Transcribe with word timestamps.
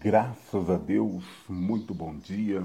Graças 0.00 0.70
a 0.70 0.76
Deus, 0.76 1.24
muito 1.48 1.92
bom 1.92 2.16
dia. 2.16 2.64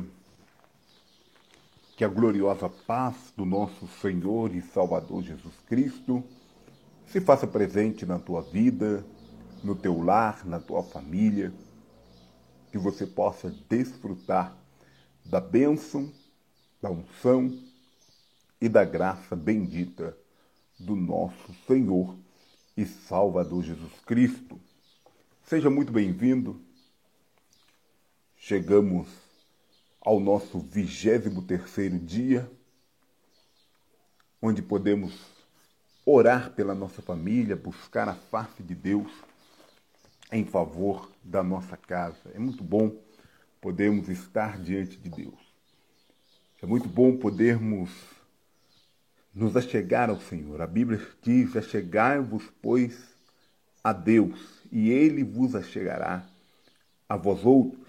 Que 1.98 2.06
a 2.06 2.08
gloriosa 2.08 2.70
paz 2.70 3.34
do 3.36 3.44
nosso 3.44 3.88
Senhor 3.88 4.54
e 4.54 4.62
Salvador 4.62 5.24
Jesus 5.24 5.56
Cristo 5.66 6.24
se 7.08 7.20
faça 7.20 7.48
presente 7.48 8.06
na 8.06 8.20
tua 8.20 8.44
vida, 8.44 9.04
no 9.64 9.74
teu 9.74 10.00
lar, 10.00 10.46
na 10.46 10.60
tua 10.60 10.84
família. 10.84 11.52
Que 12.72 12.78
você 12.78 13.08
possa 13.08 13.50
desfrutar 13.68 14.56
da 15.26 15.40
bênção, 15.40 16.14
da 16.80 16.92
unção 16.92 17.52
e 18.62 18.70
da 18.70 18.86
graça 18.86 19.36
bendita 19.36 20.16
do 20.78 20.96
nosso 20.96 21.52
Senhor 21.66 22.16
e 22.78 22.86
Salvador 22.86 23.64
Jesus 23.64 23.94
Cristo. 24.06 24.60
Seja 25.44 25.72
muito 25.72 25.92
bem-vindo 25.92 26.62
Chegamos 28.46 29.08
ao 30.02 30.20
nosso 30.20 30.60
vigésimo 30.60 31.44
terceiro 31.44 31.98
dia, 31.98 32.52
onde 34.42 34.62
podemos 34.62 35.18
orar 36.06 36.52
pela 36.52 36.76
nossa 36.76 37.02
família, 37.02 37.56
buscar 37.56 38.10
a 38.10 38.14
face 38.14 38.62
de 38.62 38.76
Deus 38.76 39.10
em 40.30 40.44
favor 40.44 41.10
da 41.24 41.42
nossa 41.42 41.78
casa. 41.78 42.20
É 42.34 42.38
muito 42.38 42.66
bom 42.66 42.94
podermos 43.62 44.10
estar 44.10 44.62
diante 44.62 44.98
de 44.98 45.10
Deus. 45.10 45.40
É 46.62 46.66
muito 46.66 46.90
bom 46.90 47.16
podermos 47.16 47.92
nos 49.34 49.56
achegar 49.56 50.10
ao 50.10 50.20
Senhor. 50.20 50.62
A 50.62 50.68
Bíblia 50.68 51.00
diz: 51.22 51.56
Achegai-vos, 51.56 52.44
pois, 52.62 53.16
a 53.82 53.94
Deus, 53.94 54.68
e 54.70 54.90
Ele 54.90 55.24
vos 55.24 55.56
achegará 55.56 56.28
a 57.08 57.16
vós 57.16 57.46
outros. 57.46 57.83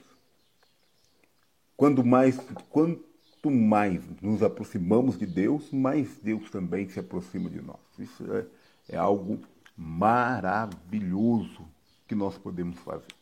Quando 1.84 2.02
mais, 2.02 2.38
quanto 2.70 3.50
mais 3.50 4.02
nos 4.22 4.42
aproximamos 4.42 5.18
de 5.18 5.26
Deus, 5.26 5.70
mais 5.70 6.18
Deus 6.18 6.50
também 6.50 6.88
se 6.88 6.98
aproxima 6.98 7.50
de 7.50 7.60
nós. 7.60 7.76
Isso 7.98 8.24
é, 8.32 8.46
é 8.94 8.96
algo 8.96 9.38
maravilhoso 9.76 11.60
que 12.08 12.14
nós 12.14 12.38
podemos 12.38 12.78
fazer. 12.78 13.12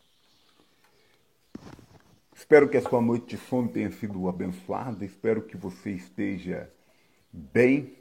Espero 2.32 2.68
que 2.68 2.76
a 2.76 2.82
sua 2.82 3.02
noite 3.02 3.34
de 3.34 3.36
sono 3.36 3.66
tenha 3.66 3.90
sido 3.90 4.28
abençoada. 4.28 5.04
Espero 5.04 5.42
que 5.42 5.56
você 5.56 5.90
esteja 5.90 6.70
bem. 7.32 7.92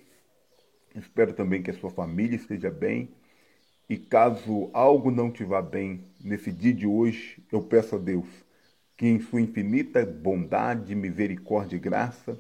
Espero 0.94 1.34
também 1.34 1.64
que 1.64 1.72
a 1.72 1.80
sua 1.80 1.90
família 1.90 2.36
esteja 2.36 2.70
bem. 2.70 3.10
E 3.90 3.98
caso 3.98 4.70
algo 4.74 5.10
não 5.10 5.32
te 5.32 5.44
vá 5.44 5.60
bem 5.60 6.06
nesse 6.24 6.52
dia 6.52 6.72
de 6.72 6.86
hoje, 6.86 7.44
eu 7.52 7.64
peço 7.64 7.96
a 7.96 7.98
Deus 7.98 8.28
que 9.02 9.08
em 9.08 9.20
sua 9.20 9.42
infinita 9.42 10.06
bondade, 10.06 10.94
misericórdia 10.94 11.76
e 11.76 11.80
graça 11.80 12.40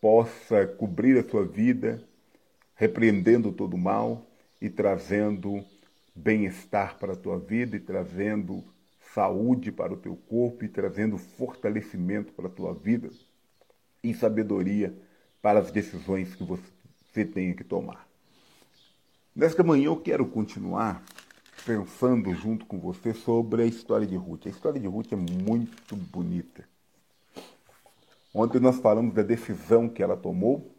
possa 0.00 0.66
cobrir 0.66 1.16
a 1.16 1.22
sua 1.22 1.46
vida, 1.46 2.02
repreendendo 2.74 3.52
todo 3.52 3.74
o 3.74 3.78
mal 3.78 4.26
e 4.60 4.68
trazendo 4.68 5.64
bem-estar 6.12 6.98
para 6.98 7.12
a 7.12 7.16
tua 7.16 7.38
vida 7.38 7.76
e 7.76 7.78
trazendo 7.78 8.64
saúde 9.14 9.70
para 9.70 9.92
o 9.92 9.96
teu 9.96 10.16
corpo 10.16 10.64
e 10.64 10.68
trazendo 10.68 11.16
fortalecimento 11.16 12.32
para 12.32 12.48
a 12.48 12.50
tua 12.50 12.74
vida 12.74 13.08
e 14.02 14.12
sabedoria 14.12 14.92
para 15.40 15.60
as 15.60 15.70
decisões 15.70 16.34
que 16.34 16.42
você 16.42 17.24
tenha 17.24 17.54
que 17.54 17.62
tomar. 17.62 18.04
Nesta 19.32 19.62
manhã 19.62 19.84
eu 19.84 19.96
quero 19.96 20.26
continuar 20.26 21.04
pensando 21.64 22.34
junto 22.34 22.66
com 22.66 22.78
você 22.78 23.14
sobre 23.14 23.62
a 23.62 23.66
história 23.66 24.06
de 24.06 24.16
Ruth. 24.16 24.46
A 24.46 24.50
história 24.50 24.78
de 24.78 24.86
Ruth 24.86 25.12
é 25.12 25.16
muito 25.16 25.96
bonita. 25.96 26.68
Ontem 28.34 28.60
nós 28.60 28.78
falamos 28.78 29.14
da 29.14 29.22
decisão 29.22 29.88
que 29.88 30.02
ela 30.02 30.16
tomou 30.16 30.70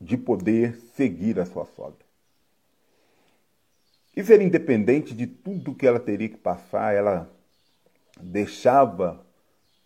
de 0.00 0.16
poder 0.16 0.76
seguir 0.94 1.40
a 1.40 1.46
sua 1.46 1.64
sogra. 1.64 2.04
E 4.14 4.22
ser 4.22 4.42
independente 4.42 5.14
de 5.14 5.26
tudo 5.26 5.74
que 5.74 5.86
ela 5.86 5.98
teria 5.98 6.28
que 6.28 6.36
passar, 6.36 6.92
ela 6.92 7.30
deixava 8.20 9.24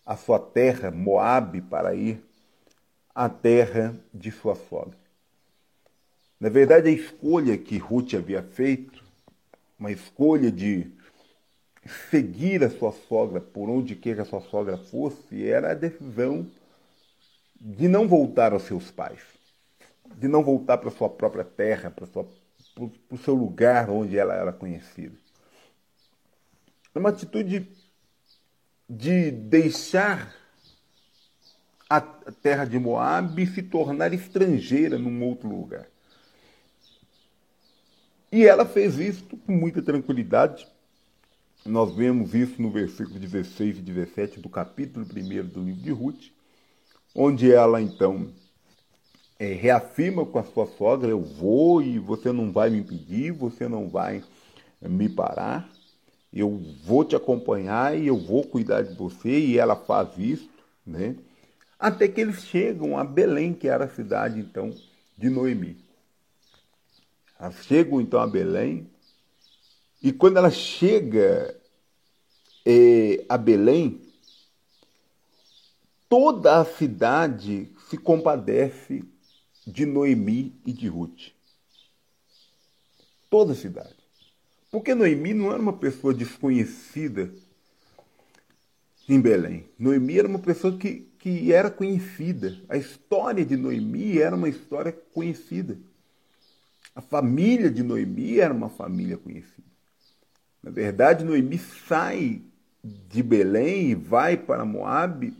a 0.05 0.17
sua 0.17 0.39
terra, 0.39 0.91
Moabe, 0.91 1.61
para 1.61 1.95
ir 1.95 2.21
à 3.15 3.29
terra 3.29 3.95
de 4.13 4.31
sua 4.31 4.55
sogra. 4.55 4.97
Na 6.39 6.49
verdade, 6.49 6.89
a 6.89 6.91
escolha 6.91 7.57
que 7.57 7.77
Ruth 7.77 8.13
havia 8.15 8.43
feito 8.43 9.06
uma 9.79 9.91
escolha 9.91 10.51
de 10.51 10.91
seguir 12.09 12.63
a 12.63 12.69
sua 12.69 12.91
sogra 12.91 13.39
por 13.39 13.69
onde 13.69 13.95
quer 13.95 14.15
que 14.15 14.21
a 14.21 14.25
sua 14.25 14.41
sogra 14.41 14.77
fosse, 14.77 15.47
era 15.47 15.71
a 15.71 15.75
decisão 15.75 16.49
de 17.59 17.87
não 17.87 18.07
voltar 18.07 18.53
aos 18.53 18.63
seus 18.63 18.91
pais, 18.91 19.21
de 20.15 20.27
não 20.27 20.43
voltar 20.43 20.77
para 20.77 20.89
a 20.89 20.91
sua 20.91 21.09
própria 21.09 21.43
terra, 21.43 21.91
para, 21.91 22.05
o 23.09 23.17
seu 23.17 23.33
lugar 23.33 23.89
onde 23.89 24.17
ela 24.17 24.33
era 24.33 24.53
conhecida. 24.53 25.15
É 26.93 26.99
uma 26.99 27.09
atitude 27.09 27.67
de 28.89 29.31
deixar 29.31 30.33
a 31.89 32.01
terra 32.01 32.65
de 32.65 32.77
Moab 32.77 33.45
se 33.47 33.63
tornar 33.63 34.13
estrangeira 34.13 34.97
num 34.97 35.23
outro 35.23 35.47
lugar. 35.47 35.87
E 38.31 38.45
ela 38.45 38.65
fez 38.65 38.97
isso 38.97 39.23
com 39.45 39.51
muita 39.51 39.81
tranquilidade. 39.81 40.67
Nós 41.65 41.95
vemos 41.95 42.33
isso 42.33 42.61
no 42.61 42.69
versículo 42.69 43.19
16 43.19 43.79
e 43.79 43.81
17 43.81 44.39
do 44.39 44.49
capítulo 44.49 45.05
1 45.05 45.47
do 45.47 45.63
livro 45.63 45.81
de 45.81 45.91
Ruth, 45.91 46.31
onde 47.15 47.51
ela 47.51 47.81
então 47.81 48.29
é, 49.39 49.53
reafirma 49.53 50.25
com 50.25 50.39
a 50.39 50.43
sua 50.43 50.65
sogra: 50.65 51.09
Eu 51.09 51.21
vou 51.21 51.81
e 51.81 51.99
você 51.99 52.31
não 52.31 52.51
vai 52.51 52.69
me 52.69 52.79
impedir, 52.79 53.31
você 53.31 53.67
não 53.67 53.87
vai 53.87 54.23
me 54.81 55.09
parar, 55.09 55.69
eu 56.33 56.61
vou 56.83 57.05
te 57.05 57.15
acompanhar 57.15 57.97
e 57.97 58.07
eu 58.07 58.17
vou 58.17 58.43
cuidar 58.43 58.81
de 58.81 58.93
você. 58.93 59.39
E 59.39 59.57
ela 59.57 59.75
faz 59.75 60.09
isso, 60.17 60.49
né? 60.85 61.15
Até 61.79 62.07
que 62.07 62.19
eles 62.19 62.43
chegam 62.43 62.97
a 62.97 63.03
Belém, 63.03 63.53
que 63.53 63.67
era 63.67 63.85
a 63.85 63.89
cidade 63.89 64.39
então 64.39 64.73
de 65.17 65.29
Noemi. 65.29 65.86
Chegam 67.63 68.01
então 68.01 68.19
a 68.19 68.27
Belém, 68.27 68.89
e 70.01 70.11
quando 70.11 70.37
ela 70.37 70.51
chega 70.51 71.59
é, 72.65 73.25
a 73.29 73.37
Belém, 73.37 74.01
toda 76.09 76.59
a 76.59 76.65
cidade 76.65 77.71
se 77.89 77.97
compadece 77.97 79.03
de 79.65 79.85
Noemi 79.85 80.55
e 80.65 80.71
de 80.71 80.87
Ruth. 80.87 81.31
Toda 83.29 83.53
a 83.53 83.55
cidade. 83.55 83.95
Porque 84.71 84.93
Noemi 84.93 85.33
não 85.33 85.51
era 85.51 85.61
uma 85.61 85.73
pessoa 85.73 86.13
desconhecida 86.13 87.33
em 89.07 89.19
Belém. 89.19 89.69
Noemi 89.77 90.19
era 90.19 90.27
uma 90.27 90.39
pessoa 90.39 90.77
que, 90.77 91.07
que 91.19 91.51
era 91.51 91.71
conhecida. 91.71 92.57
A 92.67 92.77
história 92.77 93.45
de 93.45 93.55
Noemi 93.55 94.19
era 94.19 94.35
uma 94.35 94.49
história 94.49 94.91
conhecida. 94.91 95.77
A 96.97 97.01
família 97.01 97.69
de 97.69 97.83
Noemi 97.83 98.39
era 98.39 98.51
uma 98.51 98.69
família 98.69 99.19
conhecida. 99.19 99.67
Na 100.63 100.71
verdade, 100.71 101.23
Noemi 101.23 101.59
sai 101.59 102.41
de 102.83 103.21
Belém 103.21 103.91
e 103.91 103.93
vai 103.93 104.35
para 104.35 104.65
Moabe 104.65 105.37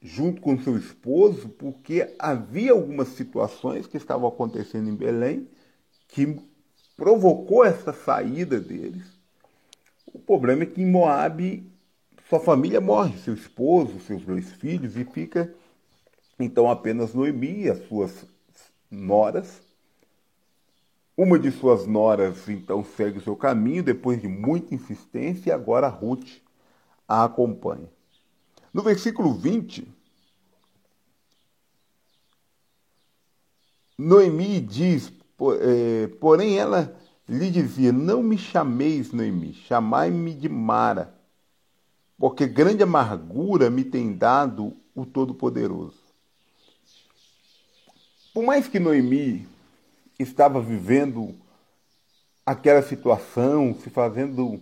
junto 0.00 0.40
com 0.40 0.56
seu 0.56 0.78
esposo, 0.78 1.48
porque 1.48 2.14
havia 2.16 2.70
algumas 2.70 3.08
situações 3.08 3.88
que 3.88 3.96
estavam 3.96 4.28
acontecendo 4.28 4.88
em 4.88 4.94
Belém 4.94 5.48
que 6.06 6.38
provocou 6.96 7.64
essa 7.64 7.92
saída 7.92 8.60
deles. 8.60 9.18
O 10.14 10.20
problema 10.20 10.62
é 10.62 10.66
que 10.66 10.80
em 10.80 10.86
Moabe 10.86 11.68
sua 12.28 12.38
família 12.38 12.80
morre, 12.80 13.18
seu 13.18 13.34
esposo, 13.34 13.98
seus 13.98 14.24
dois 14.24 14.52
filhos, 14.52 14.96
e 14.96 15.04
fica 15.04 15.52
então 16.38 16.70
apenas 16.70 17.12
Noemi 17.14 17.62
e 17.62 17.68
as 17.68 17.84
suas 17.88 18.24
noras 18.88 19.65
uma 21.16 21.38
de 21.38 21.50
suas 21.50 21.86
noras 21.86 22.48
então 22.48 22.84
segue 22.84 23.18
o 23.18 23.22
seu 23.22 23.34
caminho 23.34 23.82
depois 23.82 24.20
de 24.20 24.28
muita 24.28 24.74
insistência 24.74 25.50
e 25.50 25.52
agora 25.52 25.88
Ruth 25.88 26.42
a 27.08 27.24
acompanha. 27.24 27.88
No 28.72 28.82
versículo 28.82 29.32
20, 29.32 29.88
Noemi 33.96 34.60
diz, 34.60 35.10
é, 35.60 36.08
porém 36.20 36.58
ela 36.58 36.94
lhe 37.26 37.50
dizia: 37.50 37.92
Não 37.92 38.22
me 38.22 38.36
chameis 38.36 39.12
Noemi, 39.12 39.54
chamai-me 39.54 40.34
de 40.34 40.48
Mara, 40.48 41.14
porque 42.18 42.46
grande 42.46 42.82
amargura 42.82 43.70
me 43.70 43.84
tem 43.84 44.14
dado 44.14 44.76
o 44.94 45.06
Todo-Poderoso. 45.06 46.04
Por 48.34 48.44
mais 48.44 48.68
que 48.68 48.78
Noemi 48.78 49.48
estava 50.18 50.60
vivendo 50.60 51.34
aquela 52.44 52.82
situação, 52.82 53.74
se 53.74 53.90
fazendo 53.90 54.60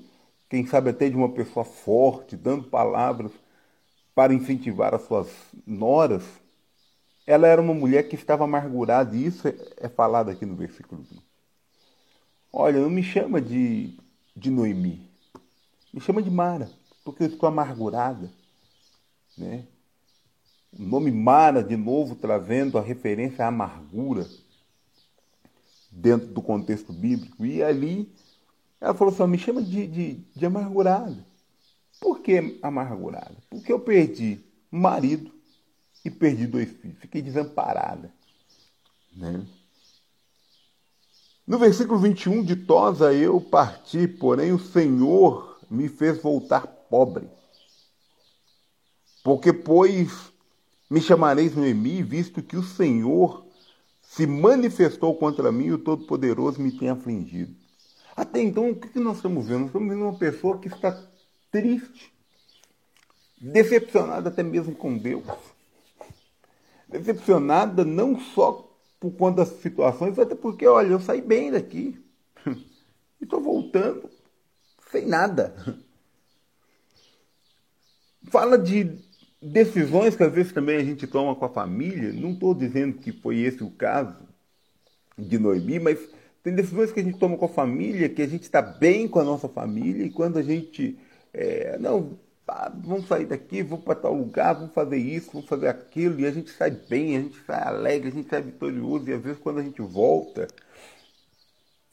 quem 0.48 0.66
sabe 0.66 0.90
até 0.90 1.08
de 1.08 1.16
uma 1.16 1.28
pessoa 1.28 1.64
forte, 1.64 2.36
dando 2.36 2.64
palavras 2.64 3.32
para 4.14 4.32
incentivar 4.32 4.94
as 4.94 5.02
suas 5.02 5.28
noras, 5.66 6.22
ela 7.26 7.46
era 7.46 7.60
uma 7.60 7.74
mulher 7.74 8.08
que 8.08 8.14
estava 8.14 8.44
amargurada, 8.44 9.16
e 9.16 9.26
isso 9.26 9.48
é, 9.48 9.88
falado 9.88 10.30
aqui 10.30 10.46
no 10.46 10.54
versículo 10.54 11.02
20. 11.02 11.22
Olha, 12.52 12.80
não 12.80 12.90
me 12.90 13.02
chama 13.02 13.40
de, 13.40 13.98
de 14.36 14.50
Noemi, 14.50 15.10
me 15.92 16.00
chama 16.00 16.22
de 16.22 16.30
Mara, 16.30 16.70
porque 17.04 17.24
eu 17.24 17.28
estou 17.28 17.48
amargurada. 17.48 18.30
Né? 19.36 19.64
O 20.78 20.82
nome 20.82 21.10
Mara, 21.10 21.62
de 21.62 21.76
novo, 21.76 22.14
trazendo 22.14 22.78
a 22.78 22.82
referência 22.82 23.44
à 23.44 23.48
amargura 23.48 24.26
dentro 25.94 26.28
do 26.28 26.42
contexto 26.42 26.92
bíblico. 26.92 27.44
E 27.46 27.62
ali 27.62 28.12
ela 28.80 28.94
falou 28.94 29.12
assim: 29.12 29.26
me 29.26 29.38
chama 29.38 29.62
de, 29.62 29.86
de, 29.86 30.14
de 30.34 30.46
amargurada. 30.46 31.24
Por 32.00 32.20
que 32.20 32.58
amargurada? 32.62 33.36
Porque 33.48 33.72
eu 33.72 33.80
perdi 33.80 34.40
marido 34.70 35.32
e 36.04 36.10
perdi 36.10 36.46
dois 36.46 36.70
filhos. 36.70 36.98
Fiquei 36.98 37.22
desamparada. 37.22 38.12
Né? 39.14 39.46
No 41.46 41.58
versículo 41.58 41.98
21 41.98 42.42
de 42.42 42.56
Tosa 42.56 43.12
eu 43.12 43.40
parti, 43.40 44.08
porém 44.08 44.52
o 44.52 44.58
Senhor 44.58 45.58
me 45.70 45.88
fez 45.88 46.20
voltar 46.20 46.66
pobre. 46.66 47.28
Porque, 49.22 49.52
pois, 49.52 50.32
me 50.90 51.00
chamareis 51.00 51.54
Noemi, 51.56 52.02
visto 52.02 52.42
que 52.42 52.56
o 52.56 52.62
Senhor 52.62 53.43
se 54.08 54.26
manifestou 54.26 55.16
contra 55.16 55.50
mim 55.50 55.66
e 55.66 55.72
o 55.72 55.78
Todo-Poderoso 55.78 56.60
me 56.60 56.70
tem 56.70 56.88
afligido. 56.88 57.54
Até 58.16 58.40
então, 58.40 58.70
o 58.70 58.76
que 58.76 58.98
nós 59.00 59.16
estamos 59.16 59.46
vendo? 59.46 59.60
Nós 59.60 59.68
estamos 59.68 59.88
vendo 59.88 60.02
uma 60.02 60.18
pessoa 60.18 60.58
que 60.58 60.68
está 60.68 60.96
triste, 61.50 62.12
decepcionada 63.40 64.28
até 64.28 64.42
mesmo 64.42 64.74
com 64.74 64.96
Deus. 64.96 65.24
Decepcionada 66.88 67.84
não 67.84 68.18
só 68.18 68.70
por 69.00 69.12
conta 69.12 69.44
das 69.44 69.60
situações, 69.60 70.18
até 70.18 70.34
porque, 70.34 70.66
olha, 70.66 70.92
eu 70.92 71.00
saí 71.00 71.20
bem 71.20 71.50
daqui. 71.50 72.00
E 73.20 73.24
estou 73.24 73.40
voltando 73.40 74.10
sem 74.90 75.06
nada. 75.06 75.54
Fala 78.24 78.58
de 78.58 79.03
decisões 79.44 80.16
que 80.16 80.22
às 80.22 80.32
vezes 80.32 80.52
também 80.52 80.76
a 80.76 80.84
gente 80.84 81.06
toma 81.06 81.34
com 81.34 81.44
a 81.44 81.48
família. 81.48 82.12
Não 82.12 82.32
estou 82.32 82.54
dizendo 82.54 82.98
que 82.98 83.12
foi 83.12 83.38
esse 83.40 83.62
o 83.62 83.70
caso 83.70 84.16
de 85.18 85.38
Noemi, 85.38 85.78
mas 85.78 85.98
tem 86.42 86.54
decisões 86.54 86.92
que 86.92 87.00
a 87.00 87.02
gente 87.02 87.18
toma 87.18 87.36
com 87.36 87.44
a 87.44 87.48
família, 87.48 88.08
que 88.08 88.22
a 88.22 88.26
gente 88.26 88.42
está 88.42 88.60
bem 88.60 89.06
com 89.06 89.18
a 89.18 89.24
nossa 89.24 89.48
família, 89.48 90.04
e 90.04 90.10
quando 90.10 90.38
a 90.38 90.42
gente. 90.42 90.98
É, 91.32 91.78
não, 91.78 92.18
vamos 92.82 93.06
sair 93.08 93.26
daqui, 93.26 93.62
vamos 93.62 93.84
para 93.84 93.94
tal 93.94 94.14
lugar, 94.14 94.54
vamos 94.54 94.74
fazer 94.74 94.98
isso, 94.98 95.30
vamos 95.32 95.48
fazer 95.48 95.68
aquilo, 95.68 96.20
e 96.20 96.26
a 96.26 96.30
gente 96.30 96.50
sai 96.50 96.70
bem, 96.70 97.16
a 97.16 97.20
gente 97.20 97.38
sai 97.44 97.62
alegre, 97.62 98.08
a 98.08 98.12
gente 98.12 98.28
sai 98.28 98.42
vitorioso, 98.42 99.08
e 99.08 99.12
às 99.12 99.22
vezes 99.22 99.38
quando 99.38 99.58
a 99.58 99.62
gente 99.62 99.80
volta, 99.82 100.46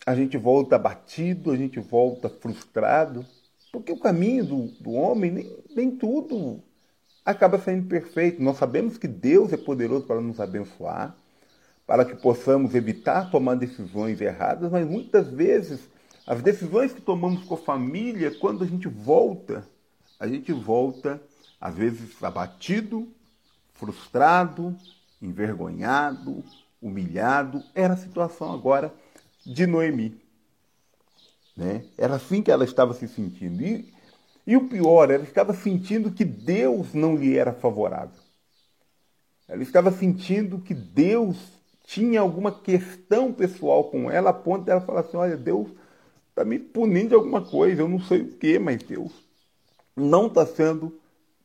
a 0.06 0.14
gente 0.16 0.38
volta 0.38 0.76
abatido, 0.76 1.52
a 1.52 1.58
gente 1.58 1.80
volta 1.80 2.30
frustrado, 2.30 3.26
porque 3.72 3.92
o 3.92 4.00
caminho 4.00 4.46
do, 4.46 4.68
do 4.80 4.92
homem, 4.92 5.32
nem, 5.32 5.58
nem 5.76 5.92
tudo 5.92 6.62
acaba 7.26 7.60
saindo 7.60 7.88
perfeito. 7.88 8.42
Nós 8.42 8.58
sabemos 8.58 8.98
que 8.98 9.08
Deus 9.08 9.54
é 9.54 9.58
poderoso 9.58 10.06
para 10.06 10.22
nos 10.22 10.40
abençoar, 10.40 11.16
para 11.86 12.06
que 12.06 12.16
possamos 12.16 12.76
evitar 12.76 13.30
tomar 13.30 13.56
decisões 13.56 14.22
erradas, 14.22 14.72
mas 14.72 14.88
muitas 14.88 15.28
vezes 15.28 15.90
as 16.26 16.42
decisões 16.42 16.94
que 16.94 17.02
tomamos 17.02 17.44
com 17.44 17.56
a 17.56 17.58
família, 17.58 18.32
quando 18.40 18.64
a 18.64 18.68
gente 18.68 18.88
volta, 18.88 19.68
a 20.20 20.28
gente 20.28 20.54
volta 20.54 21.22
às 21.60 21.76
vezes 21.76 22.24
abatido, 22.24 23.08
frustrado, 23.74 24.76
envergonhado, 25.22 26.44
humilhado. 26.82 27.64
Era 27.76 27.94
a 27.94 27.98
situação 27.98 28.52
agora 28.52 28.94
de 29.46 29.68
Noemi. 29.68 30.20
Né? 31.56 31.86
Era 31.98 32.16
assim 32.16 32.42
que 32.42 32.52
ela 32.52 32.64
estava 32.64 32.94
se 32.94 33.08
sentindo. 33.08 33.62
E 33.62 33.92
e 34.52 34.58
o 34.58 34.68
pior, 34.68 35.10
ela 35.10 35.24
estava 35.24 35.54
sentindo 35.54 36.12
que 36.12 36.26
Deus 36.26 36.94
não 36.94 37.16
lhe 37.16 37.38
era 37.38 37.54
favorável. 37.54 38.20
Ela 39.48 39.64
estava 39.64 39.94
sentindo 39.94 40.60
que 40.60 40.74
Deus 40.74 41.38
tinha 41.86 42.20
alguma 42.20 42.52
questão 42.52 43.32
pessoal 43.32 43.86
com 43.86 44.12
ela, 44.12 44.32
a 44.32 44.34
ponto 44.34 44.66
dela 44.66 44.82
falar 44.82 45.02
assim: 45.02 45.16
olha, 45.16 45.38
Deus 45.38 45.70
está 46.30 46.44
me 46.44 46.60
punindo 46.60 47.08
de 47.08 47.16
alguma 47.16 47.42
coisa, 47.42 47.82
eu 47.82 47.88
não 47.88 48.02
sei 48.02 48.24
o 48.24 48.34
que, 48.34 48.60
mas 48.60 48.84
Deus 48.84 49.14
não 49.96 50.28
está 50.28 50.46
sendo 50.46 51.00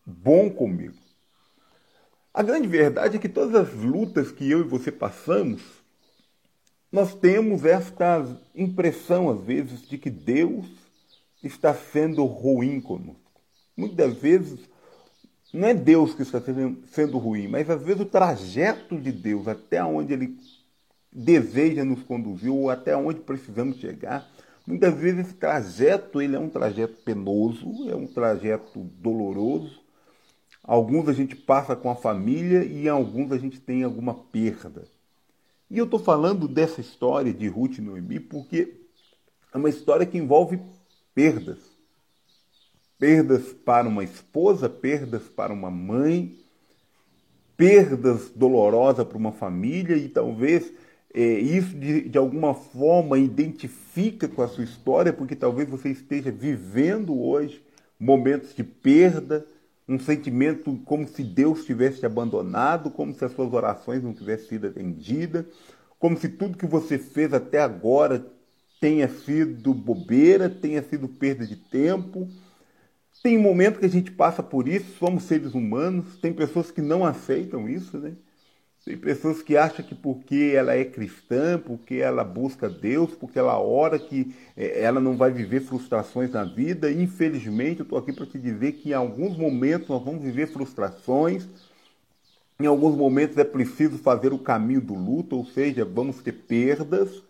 bom 0.05 0.50
comigo. 0.50 0.97
A 2.35 2.43
grande 2.43 2.67
verdade 2.67 3.19
é 3.19 3.20
que 3.20 3.29
todas 3.29 3.55
as 3.55 3.73
lutas 3.73 4.32
que 4.32 4.50
eu 4.50 4.62
e 4.62 4.64
você 4.64 4.91
passamos, 4.91 5.62
nós 6.91 7.14
temos 7.14 7.64
esta 7.64 8.37
impressão, 8.53 9.31
às 9.31 9.41
vezes, 9.43 9.87
de 9.88 9.97
que 9.97 10.11
Deus 10.11 10.67
está 11.43 11.75
sendo 11.75 12.25
ruim 12.25 12.81
conosco. 12.81 13.21
Muitas 13.77 14.15
vezes 14.15 14.59
não 15.53 15.69
é 15.69 15.75
Deus 15.75 16.15
que 16.15 16.23
está 16.23 16.41
sendo 16.88 17.19
ruim, 17.19 17.49
mas 17.49 17.71
às 17.71 17.83
vezes 17.83 18.03
o 18.03 18.06
trajeto 18.06 18.99
de 19.00 19.12
Deus 19.12 19.47
até 19.47 19.83
onde 19.83 20.12
Ele 20.12 20.37
deseja 21.12 21.85
nos 21.85 22.03
conduzir 22.03 22.53
ou 22.53 22.69
até 22.69 22.97
onde 22.97 23.21
precisamos 23.21 23.79
chegar, 23.79 24.29
muitas 24.67 24.94
vezes 24.94 25.21
esse 25.27 25.35
trajeto 25.35 26.21
ele 26.21 26.37
é 26.37 26.38
um 26.38 26.50
trajeto 26.50 27.00
penoso, 27.03 27.89
é 27.89 27.97
um 27.97 28.06
trajeto 28.06 28.81
doloroso. 29.00 29.81
Alguns 30.62 31.09
a 31.09 31.12
gente 31.12 31.35
passa 31.35 31.75
com 31.75 31.89
a 31.89 31.94
família 31.94 32.65
e 32.65 32.85
em 32.85 32.89
alguns 32.89 33.32
a 33.32 33.39
gente 33.39 33.61
tem 33.61 33.82
alguma 33.82 34.12
perda. 34.12 34.85
E 35.71 35.79
eu 35.79 35.85
estou 35.85 35.99
falando 35.99 36.47
dessa 36.47 36.81
história 36.81 37.32
de 37.32 37.49
Ruth 37.49 37.79
e 37.79 37.81
Noemi 37.81 38.21
porque 38.21 38.82
é 39.55 39.56
uma 39.56 39.69
história 39.69 40.05
que 40.05 40.19
envolve 40.19 40.61
perdas. 41.17 41.59
Perdas 42.99 43.55
para 43.65 43.89
uma 43.89 44.05
esposa, 44.05 44.69
perdas 44.69 45.23
para 45.23 45.51
uma 45.51 45.71
mãe, 45.71 46.37
perdas 47.57 48.31
dolorosas 48.37 49.07
para 49.07 49.17
uma 49.17 49.33
família 49.33 49.97
e 49.97 50.11
talvez 50.11 50.71
é, 51.15 51.23
isso 51.23 51.75
de, 51.75 52.06
de 52.11 52.19
alguma 52.19 52.53
forma 52.53 53.19
identifica 53.19 54.29
com 54.29 54.43
a 54.43 54.49
sua 54.49 54.65
história, 54.65 55.11
porque 55.11 55.35
talvez 55.35 55.69
você 55.69 55.89
esteja 55.89 56.31
vivendo 56.31 57.19
hoje 57.19 57.65
momentos 57.99 58.55
de 58.55 58.63
perda, 58.63 59.46
um 59.89 59.99
sentimento 59.99 60.77
como 60.85 61.08
se 61.08 61.23
Deus 61.23 61.65
tivesse 61.65 62.01
te 62.01 62.06
abandonado, 62.06 62.91
como 62.91 63.15
se 63.15 63.25
as 63.25 63.32
suas 63.32 63.51
orações 63.55 64.03
não 64.03 64.13
tivessem 64.13 64.49
sido 64.49 64.67
atendidas, 64.67 65.46
como 65.99 66.19
se 66.19 66.29
tudo 66.29 66.58
que 66.58 66.67
você 66.67 66.99
fez 66.99 67.32
até 67.32 67.58
agora 67.61 68.35
tenha 68.81 69.09
sido 69.09 69.75
bobeira, 69.75 70.49
tenha 70.49 70.83
sido 70.83 71.09
perda 71.09 71.47
de 71.47 71.56
tempo. 71.56 72.29
Tem 73.23 73.39
momento 73.39 73.81
que 73.81 73.87
a 73.87 73.91
gente 73.91 74.11
passa 74.11 74.43
por 74.43 74.69
isso, 74.69 74.99
somos 74.99 75.25
seres 75.25 75.55
humanos, 75.55 76.17
tem 76.19 76.33
pessoas 76.33 76.71
que 76.71 76.81
não 76.81 77.05
aceitam 77.05 77.69
isso, 77.69 77.99
né? 77.99 78.15
Tem 78.85 78.97
pessoas 78.97 79.43
que 79.43 79.56
acham 79.56 79.85
que 79.85 79.97
porque 79.97 80.53
ela 80.55 80.73
é 80.75 80.85
cristã, 80.85 81.59
porque 81.59 81.97
ela 81.97 82.23
busca 82.23 82.69
Deus, 82.71 83.13
porque 83.17 83.37
ela 83.37 83.59
ora, 83.59 83.99
que 83.99 84.33
é, 84.56 84.81
ela 84.81 85.01
não 85.01 85.17
vai 85.17 85.33
viver 85.33 85.61
frustrações 85.61 86.31
na 86.31 86.45
vida. 86.45 86.91
Infelizmente, 86.93 87.81
eu 87.81 87.83
estou 87.83 87.99
aqui 87.99 88.13
para 88.13 88.27
te 88.27 88.39
dizer 88.39 88.75
que 88.75 88.91
em 88.91 88.93
alguns 88.93 89.37
momentos 89.37 89.89
nós 89.89 90.05
vamos 90.05 90.23
viver 90.23 90.47
frustrações, 90.47 91.49
em 92.61 92.67
alguns 92.67 92.95
momentos 92.97 93.37
é 93.39 93.45
preciso 93.45 93.99
fazer 93.99 94.33
o 94.33 94.39
caminho 94.39 94.81
do 94.81 94.95
luto, 94.95 95.37
ou 95.37 95.45
seja, 95.45 95.85
vamos 95.85 96.23
ter 96.23 96.33
perdas. 96.33 97.26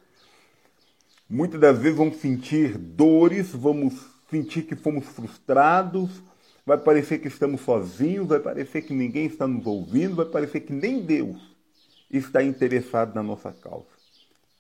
Muitas 1.28 1.61
das 1.61 1.76
vezes 1.76 1.99
vamos 1.99 2.18
sentir 2.18 2.78
dores, 2.78 3.50
vamos 3.50 3.95
sentir 4.30 4.62
que 4.62 4.76
fomos 4.76 5.06
frustrados, 5.06 6.23
vai 6.64 6.78
parecer 6.78 7.18
que 7.18 7.26
estamos 7.26 7.62
sozinhos, 7.62 8.28
vai 8.28 8.38
parecer 8.38 8.83
que 8.83 8.95
ninguém 8.95 9.26
está 9.26 9.45
nos 9.45 9.66
ouvindo, 9.66 10.14
vai 10.14 10.26
parecer 10.26 10.61
que 10.61 10.73
nem 10.73 11.02
Deus 11.02 11.37
está 12.09 12.45
interessado 12.45 13.12
na 13.12 13.25
nossa 13.25 13.52
causa. 13.52 13.88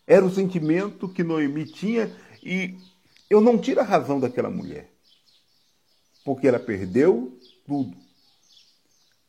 Era 0.04 0.24
o 0.24 0.30
sentimento 0.30 1.08
que 1.08 1.22
Noemi 1.22 1.66
tinha 1.66 2.12
e 2.42 2.76
eu 3.30 3.40
não 3.40 3.58
tiro 3.58 3.80
a 3.80 3.84
razão 3.84 4.18
daquela 4.18 4.50
mulher, 4.50 4.90
porque 6.24 6.48
ela 6.48 6.58
perdeu 6.58 7.38
tudo. 7.64 7.96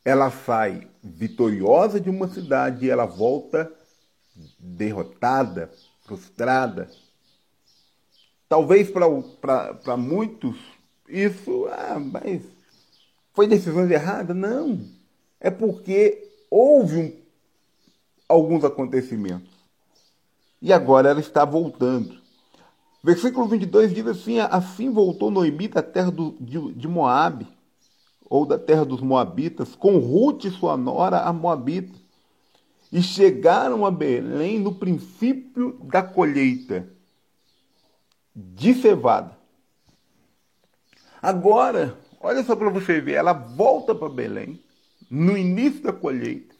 Ela 0.04 0.28
sai 0.32 0.88
vitoriosa 1.04 2.00
de 2.00 2.10
uma 2.10 2.26
cidade 2.26 2.86
e 2.86 2.90
ela 2.90 3.06
volta 3.06 3.72
derrotada, 4.58 5.70
frustrada, 6.04 6.90
Talvez 8.48 8.90
para 8.90 9.96
muitos 9.96 10.56
isso, 11.08 11.66
ah, 11.70 11.98
mas 11.98 12.42
foi 13.34 13.46
decisões 13.46 13.90
erradas? 13.90 14.36
Não. 14.36 14.80
É 15.38 15.50
porque 15.50 16.26
houve 16.50 16.96
um, 16.98 17.12
alguns 18.28 18.64
acontecimentos. 18.64 19.48
E 20.60 20.72
agora 20.72 21.10
ela 21.10 21.20
está 21.20 21.44
voltando. 21.44 22.18
Versículo 23.02 23.46
22 23.46 23.94
diz 23.94 24.06
assim: 24.06 24.38
Assim 24.40 24.90
voltou 24.90 25.30
Noemi 25.30 25.68
da 25.68 25.82
terra 25.82 26.10
do, 26.10 26.34
de, 26.40 26.72
de 26.72 26.88
Moabe, 26.88 27.46
ou 28.28 28.44
da 28.44 28.58
terra 28.58 28.84
dos 28.84 29.00
Moabitas, 29.00 29.74
com 29.74 29.98
Ruth 29.98 30.46
sua 30.50 30.76
nora, 30.76 31.20
a 31.20 31.32
Moabita, 31.32 31.96
e 32.90 33.02
chegaram 33.02 33.86
a 33.86 33.90
Belém 33.90 34.58
no 34.58 34.74
princípio 34.74 35.78
da 35.84 36.02
colheita 36.02 36.97
de 38.38 38.72
cevada. 38.74 39.36
Agora, 41.20 41.98
olha 42.20 42.44
só 42.44 42.54
para 42.54 42.70
você 42.70 43.00
ver, 43.00 43.14
ela 43.14 43.32
volta 43.32 43.92
para 43.94 44.08
Belém 44.08 44.62
no 45.10 45.36
início 45.36 45.82
da 45.82 45.92
colheita, 45.92 46.54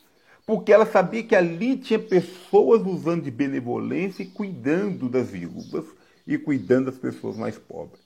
porque 0.45 0.73
ela 0.73 0.85
sabia 0.85 1.23
que 1.23 1.37
ali 1.37 1.77
tinha 1.77 1.99
pessoas 1.99 2.85
usando 2.85 3.23
de 3.23 3.31
benevolência 3.31 4.25
e 4.25 4.27
cuidando 4.27 5.09
das 5.09 5.31
viúvas 5.31 5.85
e 6.27 6.37
cuidando 6.37 6.87
das 6.87 6.99
pessoas 6.99 7.37
mais 7.37 7.57
pobres. 7.57 8.01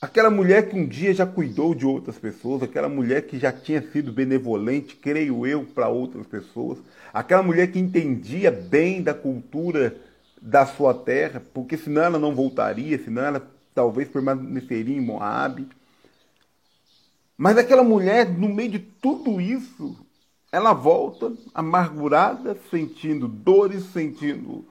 Aquela 0.00 0.30
mulher 0.30 0.68
que 0.68 0.76
um 0.76 0.86
dia 0.86 1.12
já 1.12 1.26
cuidou 1.26 1.74
de 1.74 1.84
outras 1.84 2.16
pessoas, 2.16 2.62
aquela 2.62 2.88
mulher 2.88 3.26
que 3.26 3.36
já 3.36 3.50
tinha 3.50 3.82
sido 3.90 4.12
benevolente, 4.12 4.94
creio 4.94 5.44
eu, 5.44 5.64
para 5.64 5.88
outras 5.88 6.24
pessoas, 6.24 6.78
aquela 7.12 7.42
mulher 7.42 7.72
que 7.72 7.80
entendia 7.80 8.52
bem 8.52 9.02
da 9.02 9.12
cultura 9.12 9.96
da 10.40 10.66
sua 10.66 10.94
terra, 10.94 11.42
porque 11.52 11.76
senão 11.76 12.02
ela 12.02 12.18
não 12.18 12.34
voltaria, 12.34 12.98
senão 13.02 13.22
ela 13.22 13.50
talvez 13.74 14.08
permaneceria 14.08 14.96
em 14.96 15.00
Moab. 15.00 15.66
Mas 17.36 17.56
aquela 17.56 17.82
mulher, 17.82 18.28
no 18.28 18.48
meio 18.48 18.70
de 18.70 18.78
tudo 18.78 19.40
isso, 19.40 19.96
ela 20.50 20.72
volta 20.72 21.32
amargurada, 21.54 22.56
sentindo 22.70 23.28
dores, 23.28 23.84
sentindo 23.92 24.66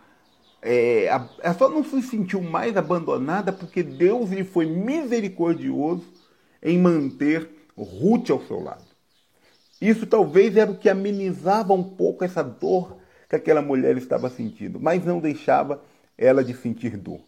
é, 0.61 1.05
ela 1.05 1.53
só 1.57 1.69
não 1.69 1.83
se 1.83 2.01
sentiu 2.01 2.41
mais 2.41 2.75
abandonada 2.75 3.53
porque 3.53 3.83
Deus 3.83 4.31
lhe 4.31 4.43
foi 4.43 4.65
misericordioso 4.65 6.03
em 6.61 6.77
manter 6.77 7.49
Ruth 7.77 8.29
ao 8.31 8.41
seu 8.41 8.61
lado. 8.61 8.83
Isso 9.79 10.07
talvez 10.07 10.57
era 10.57 10.71
o 10.71 10.77
que 10.77 10.89
amenizava 10.89 11.73
um 11.73 11.83
pouco 11.83 12.23
essa 12.23 12.43
dor 12.43 12.96
que 13.27 13.35
aquela 13.35 13.61
mulher 13.61 13.97
estava 13.97 14.29
sentindo, 14.29 14.79
mas 14.79 15.03
não 15.03 15.19
deixava 15.19 15.83
ela 16.17 16.43
de 16.43 16.53
sentir 16.55 16.97
dor. 16.97 17.19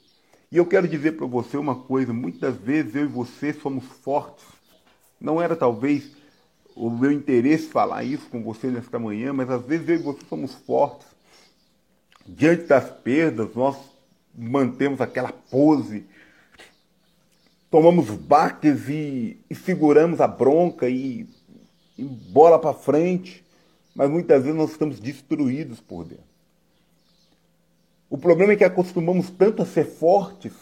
E 0.51 0.57
eu 0.57 0.65
quero 0.65 0.87
dizer 0.87 1.13
para 1.13 1.27
você 1.27 1.57
uma 1.57 1.75
coisa: 1.75 2.13
muitas 2.13 2.55
vezes 2.55 2.95
eu 2.95 3.03
e 3.03 3.07
você 3.07 3.53
somos 3.53 3.85
fortes. 3.85 4.45
Não 5.19 5.41
era 5.41 5.55
talvez 5.55 6.11
o 6.75 6.89
meu 6.89 7.11
interesse 7.11 7.67
falar 7.67 8.03
isso 8.03 8.29
com 8.29 8.41
você 8.41 8.67
nesta 8.67 8.97
manhã, 8.97 9.33
mas 9.33 9.49
às 9.49 9.63
vezes 9.65 9.89
eu 9.89 9.95
e 9.95 9.99
você 9.99 10.19
somos 10.27 10.53
fortes 10.53 11.07
diante 12.35 12.63
das 12.63 12.89
perdas, 12.89 13.53
nós 13.55 13.75
mantemos 14.35 15.01
aquela 15.01 15.31
pose, 15.31 16.05
tomamos 17.71 18.09
baques 18.09 18.87
e, 18.87 19.39
e 19.49 19.55
seguramos 19.55 20.21
a 20.21 20.27
bronca 20.27 20.87
e, 20.87 21.27
e 21.97 22.03
bola 22.03 22.59
para 22.59 22.73
frente, 22.73 23.43
mas 23.95 24.09
muitas 24.09 24.43
vezes 24.43 24.57
nós 24.57 24.71
estamos 24.71 24.99
destruídos 24.99 25.79
por 25.79 26.05
dentro. 26.05 26.23
O 28.09 28.17
problema 28.17 28.53
é 28.53 28.55
que 28.55 28.63
acostumamos 28.63 29.29
tanto 29.29 29.61
a 29.61 29.65
ser 29.65 29.85
fortes, 29.85 30.53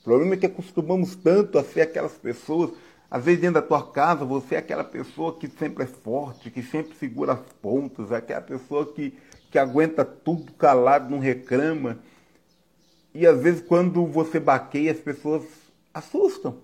o 0.00 0.04
problema 0.04 0.34
é 0.34 0.36
que 0.36 0.46
acostumamos 0.46 1.16
tanto 1.16 1.58
a 1.58 1.64
ser 1.64 1.82
aquelas 1.82 2.12
pessoas 2.12 2.70
às 3.10 3.24
vezes 3.24 3.40
dentro 3.40 3.60
da 3.60 3.66
tua 3.66 3.90
casa 3.92 4.24
você 4.24 4.56
é 4.56 4.58
aquela 4.58 4.82
pessoa 4.82 5.38
que 5.38 5.48
sempre 5.48 5.84
é 5.84 5.86
forte, 5.86 6.50
que 6.50 6.62
sempre 6.62 6.96
segura 6.96 7.34
as 7.34 7.40
pontas, 7.62 8.10
é 8.10 8.16
aquela 8.16 8.40
pessoa 8.40 8.92
que 8.92 9.14
que 9.54 9.58
aguenta 9.60 10.04
tudo 10.04 10.52
calado, 10.54 11.08
não 11.08 11.20
reclama. 11.20 12.00
E 13.14 13.24
às 13.24 13.40
vezes 13.40 13.62
quando 13.62 14.04
você 14.04 14.40
baqueia, 14.40 14.90
as 14.90 14.98
pessoas 14.98 15.44
assustam. 15.94 16.58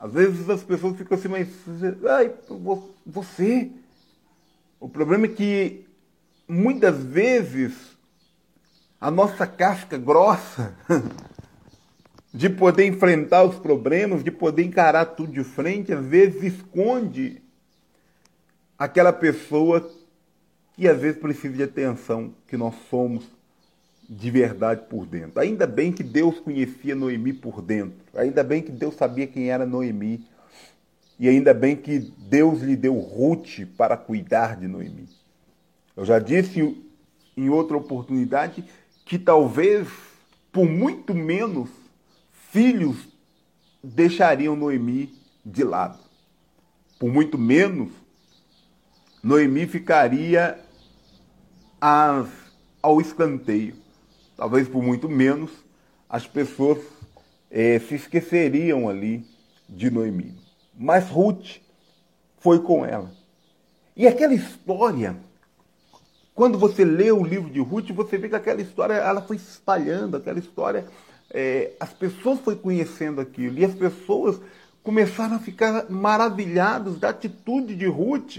Às 0.00 0.10
vezes 0.10 0.48
as 0.48 0.62
pessoas 0.62 0.96
ficam 0.96 1.18
assim, 1.18 1.28
mas 1.28 1.48
ai, 2.08 2.32
você. 3.04 3.70
O 4.80 4.88
problema 4.88 5.26
é 5.26 5.28
que 5.28 5.86
muitas 6.46 7.02
vezes 7.02 7.96
a 9.00 9.10
nossa 9.10 9.46
casca 9.46 9.98
grossa 9.98 10.74
de 12.32 12.48
poder 12.48 12.86
enfrentar 12.86 13.42
os 13.44 13.56
problemas, 13.56 14.22
de 14.22 14.30
poder 14.30 14.62
encarar 14.62 15.06
tudo 15.06 15.32
de 15.32 15.44
frente, 15.44 15.92
às 15.92 16.04
vezes 16.04 16.54
esconde 16.54 17.42
aquela 18.78 19.12
pessoa 19.12 19.90
que 20.74 20.86
às 20.86 21.00
vezes 21.00 21.20
precisa 21.20 21.54
de 21.54 21.62
atenção, 21.64 22.32
que 22.46 22.56
nós 22.56 22.74
somos 22.88 23.28
de 24.08 24.30
verdade 24.30 24.82
por 24.88 25.04
dentro. 25.04 25.40
Ainda 25.40 25.66
bem 25.66 25.92
que 25.92 26.04
Deus 26.04 26.38
conhecia 26.38 26.94
Noemi 26.94 27.32
por 27.32 27.60
dentro. 27.60 27.98
Ainda 28.14 28.44
bem 28.44 28.62
que 28.62 28.70
Deus 28.70 28.94
sabia 28.94 29.26
quem 29.26 29.50
era 29.50 29.66
Noemi. 29.66 30.24
E 31.18 31.28
ainda 31.28 31.52
bem 31.52 31.74
que 31.74 31.98
Deus 31.98 32.60
lhe 32.60 32.76
deu 32.76 32.98
Ruth 32.98 33.66
para 33.76 33.96
cuidar 33.96 34.56
de 34.56 34.68
Noemi. 34.68 35.08
Eu 35.96 36.04
já 36.04 36.18
disse 36.18 36.76
em 37.36 37.48
outra 37.48 37.76
oportunidade 37.76 38.64
que 39.04 39.18
talvez 39.18 39.88
por 40.52 40.66
muito 40.66 41.12
menos 41.14 41.68
filhos 42.52 42.96
deixariam 43.82 44.54
Noemi 44.54 45.12
de 45.44 45.64
lado. 45.64 45.98
Por 46.98 47.12
muito 47.12 47.36
menos 47.36 47.90
Noemi 49.22 49.66
ficaria 49.66 50.58
ao 51.80 53.00
escanteio. 53.00 53.74
Talvez 54.36 54.68
por 54.68 54.82
muito 54.82 55.08
menos, 55.08 55.50
as 56.08 56.26
pessoas 56.26 56.78
é, 57.50 57.78
se 57.80 57.96
esqueceriam 57.96 58.88
ali 58.88 59.26
de 59.68 59.90
Noemi. 59.90 60.47
Mas 60.78 61.10
Ruth 61.10 61.56
foi 62.38 62.60
com 62.60 62.86
ela. 62.86 63.10
E 63.96 64.06
aquela 64.06 64.32
história, 64.32 65.16
quando 66.32 66.56
você 66.56 66.84
lê 66.84 67.10
o 67.10 67.24
livro 67.24 67.50
de 67.50 67.58
Ruth, 67.58 67.90
você 67.90 68.16
vê 68.16 68.28
que 68.28 68.36
aquela 68.36 68.60
história 68.60 68.94
ela 68.94 69.20
foi 69.20 69.38
se 69.38 69.50
espalhando, 69.50 70.16
aquela 70.16 70.38
história, 70.38 70.86
é, 71.30 71.72
as 71.80 71.92
pessoas 71.92 72.38
foi 72.38 72.54
conhecendo 72.54 73.20
aquilo, 73.20 73.58
e 73.58 73.64
as 73.64 73.74
pessoas 73.74 74.40
começaram 74.84 75.34
a 75.34 75.40
ficar 75.40 75.90
maravilhadas 75.90 76.96
da 76.96 77.08
atitude 77.08 77.74
de 77.74 77.86
Ruth 77.86 78.38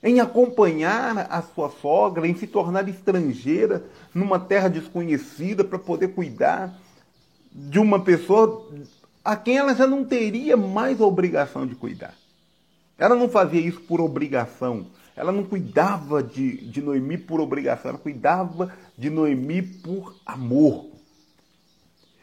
em 0.00 0.20
acompanhar 0.20 1.26
a 1.30 1.42
sua 1.42 1.70
sogra, 1.70 2.26
em 2.26 2.36
se 2.36 2.46
tornar 2.46 2.88
estrangeira 2.88 3.84
numa 4.14 4.38
terra 4.38 4.68
desconhecida 4.68 5.64
para 5.64 5.78
poder 5.78 6.08
cuidar 6.08 6.72
de 7.52 7.78
uma 7.78 8.00
pessoa 8.00 8.68
a 9.24 9.36
quem 9.36 9.56
ela 9.56 9.74
já 9.74 9.86
não 9.86 10.04
teria 10.04 10.56
mais 10.56 11.00
a 11.00 11.06
obrigação 11.06 11.66
de 11.66 11.74
cuidar. 11.74 12.14
Ela 12.98 13.14
não 13.14 13.28
fazia 13.28 13.60
isso 13.60 13.80
por 13.80 14.00
obrigação. 14.00 14.86
Ela 15.14 15.32
não 15.32 15.44
cuidava 15.44 16.22
de, 16.22 16.56
de 16.68 16.80
Noemi 16.80 17.18
por 17.18 17.40
obrigação, 17.40 17.90
ela 17.90 17.98
cuidava 17.98 18.72
de 18.96 19.10
Noemi 19.10 19.62
por 19.62 20.16
amor. 20.24 20.86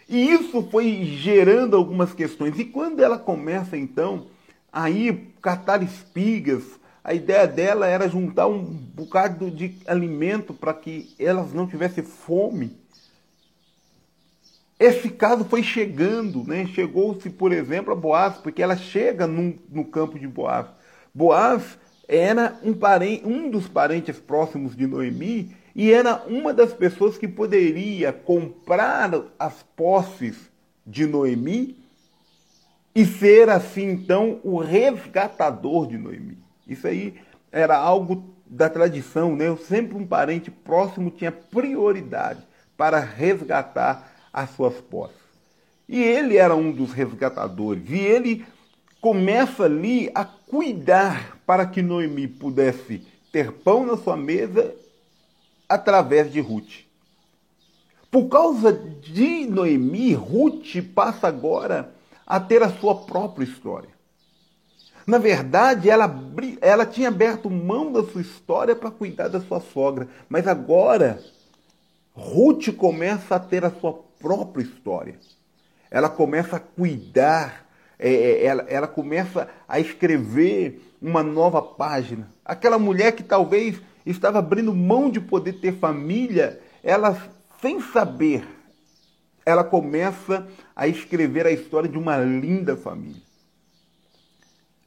E 0.08 0.32
isso 0.32 0.68
foi 0.72 1.06
gerando 1.06 1.76
algumas 1.76 2.14
questões. 2.14 2.58
E 2.58 2.66
quando 2.66 3.00
ela 3.00 3.20
começa 3.20 3.78
então 3.78 4.28
a 4.72 4.90
ir 4.90 5.36
catar 5.42 5.84
espigas 5.84 6.80
a 7.10 7.14
ideia 7.14 7.48
dela 7.48 7.88
era 7.88 8.08
juntar 8.08 8.48
um 8.48 8.64
bocado 8.64 9.50
de 9.50 9.76
alimento 9.88 10.54
para 10.54 10.74
que 10.74 11.16
elas 11.18 11.54
não 11.54 11.66
tivessem 11.66 12.04
fome. 12.04 12.78
Esse 14.80 15.10
caso 15.10 15.44
foi 15.44 15.62
chegando, 15.62 16.44
né? 16.46 16.66
chegou-se, 16.68 17.30
por 17.30 17.52
exemplo, 17.52 17.92
a 17.92 17.96
Boaz, 17.96 18.38
porque 18.38 18.64
ela 18.64 18.78
chega 18.78 19.28
num, 19.28 19.60
no 19.70 19.84
campo 19.84 20.18
de 20.18 20.26
Boaz. 20.26 20.68
Boaz 21.14 21.78
era 22.08 22.58
um, 22.64 22.74
parente, 22.74 23.28
um 23.28 23.50
dos 23.52 23.68
parentes 23.68 24.18
próximos 24.18 24.76
de 24.76 24.88
Noemi 24.88 25.54
e 25.76 25.92
era 25.92 26.24
uma 26.28 26.54
das 26.54 26.74
pessoas 26.74 27.18
que 27.18 27.28
poderia 27.28 28.14
comprar 28.14 29.12
as 29.38 29.62
posses 29.76 30.50
de 30.88 31.06
Noemi 31.06 31.78
e 32.96 33.06
ser 33.06 33.50
assim 33.50 33.92
então 33.92 34.40
o 34.44 34.58
resgatador 34.60 35.88
de 35.88 35.98
Noemi. 35.98 36.38
Isso 36.68 36.88
aí 36.88 37.16
era 37.52 37.78
algo 37.78 38.34
da 38.46 38.70
tradição, 38.70 39.36
né? 39.36 39.56
Sempre 39.68 39.96
um 39.98 40.08
parente 40.08 40.50
próximo 40.50 41.12
tinha 41.12 41.32
prioridade 41.32 42.42
para 42.76 43.00
resgatar 43.00 44.09
as 44.34 44.52
suas 44.52 44.76
posses. 44.76 45.18
E 45.88 46.02
ele 46.02 46.38
era 46.38 46.56
um 46.56 46.72
dos 46.72 46.92
resgatadores. 46.92 47.90
E 47.90 47.98
ele 47.98 48.46
começa 49.02 49.64
ali 49.64 50.12
a 50.14 50.24
cuidar 50.24 51.38
para 51.46 51.66
que 51.66 51.82
Noemi 51.82 52.28
pudesse 52.28 53.02
ter 53.32 53.52
pão 53.52 53.86
na 53.86 53.98
sua 53.98 54.16
mesa 54.16 54.74
através 55.68 56.32
de 56.32 56.40
Ruth. 56.40 56.86
Por 58.12 58.28
causa 58.28 58.74
de 58.74 59.46
Noemi, 59.46 60.14
Ruth 60.14 60.82
passa 60.96 61.28
agora 61.28 61.94
a 62.26 62.40
ter 62.40 62.62
a 62.64 62.70
sua 62.70 62.96
própria 62.96 63.44
história. 63.44 63.90
Na 65.06 65.18
verdade, 65.18 65.90
ela, 65.90 66.12
ela 66.62 66.86
tinha 66.86 67.08
aberto 67.08 67.50
mão 67.50 67.92
da 67.92 68.04
sua 68.04 68.22
história 68.22 68.76
para 68.76 68.92
cuidar 68.92 69.28
da 69.28 69.40
sua 69.42 69.60
sogra. 69.60 70.08
Mas 70.28 70.48
agora, 70.48 71.24
Ruth 72.14 72.70
começa 72.76 73.36
a 73.36 73.40
ter 73.40 73.66
a 73.66 73.72
sua 73.72 73.94
própria 74.20 74.64
história. 74.64 75.20
Ela 75.90 76.10
começa 76.10 76.58
a 76.58 76.60
cuidar, 76.60 77.66
é, 77.98 78.14
é, 78.14 78.46
ela, 78.46 78.66
ela 78.68 78.88
começa 78.88 79.50
a 79.68 79.80
escrever 79.80 80.82
uma 81.02 81.24
nova 81.24 81.62
página. 81.62 82.32
Aquela 82.46 82.78
mulher 82.78 83.14
que 83.14 83.24
talvez 83.24 83.82
estava 84.06 84.40
abrindo 84.40 84.74
mão 84.76 85.10
de 85.10 85.20
poder 85.20 85.54
ter 85.54 85.74
família, 85.74 86.60
ela, 86.84 87.18
sem 87.62 87.82
saber, 87.82 88.46
ela 89.46 89.64
começa 89.64 90.48
a 90.76 90.88
escrever 90.88 91.46
a 91.48 91.52
história 91.52 91.90
de 91.90 91.98
uma 91.98 92.18
linda 92.18 92.76
família. 92.76 93.22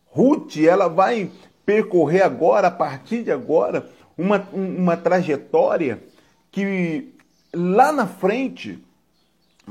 Ruth, 0.07 0.59
ela 0.59 0.89
vai 0.89 1.31
percorrer 1.65 2.23
agora, 2.23 2.69
a 2.69 2.71
partir 2.71 3.23
de 3.25 3.33
agora, 3.33 3.89
uma, 4.17 4.47
uma 4.53 4.97
trajetória 4.97 6.03
que 6.51 7.15
lá 7.55 7.91
na 7.91 8.07
frente 8.07 8.83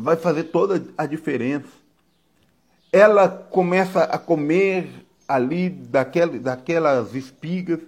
vai 0.01 0.15
fazer 0.15 0.45
toda 0.45 0.83
a 0.97 1.05
diferença. 1.05 1.69
Ela 2.91 3.29
começa 3.29 4.03
a 4.03 4.17
comer 4.17 4.89
ali 5.27 5.69
daquela, 5.69 6.37
daquelas 6.37 7.15
espigas. 7.15 7.79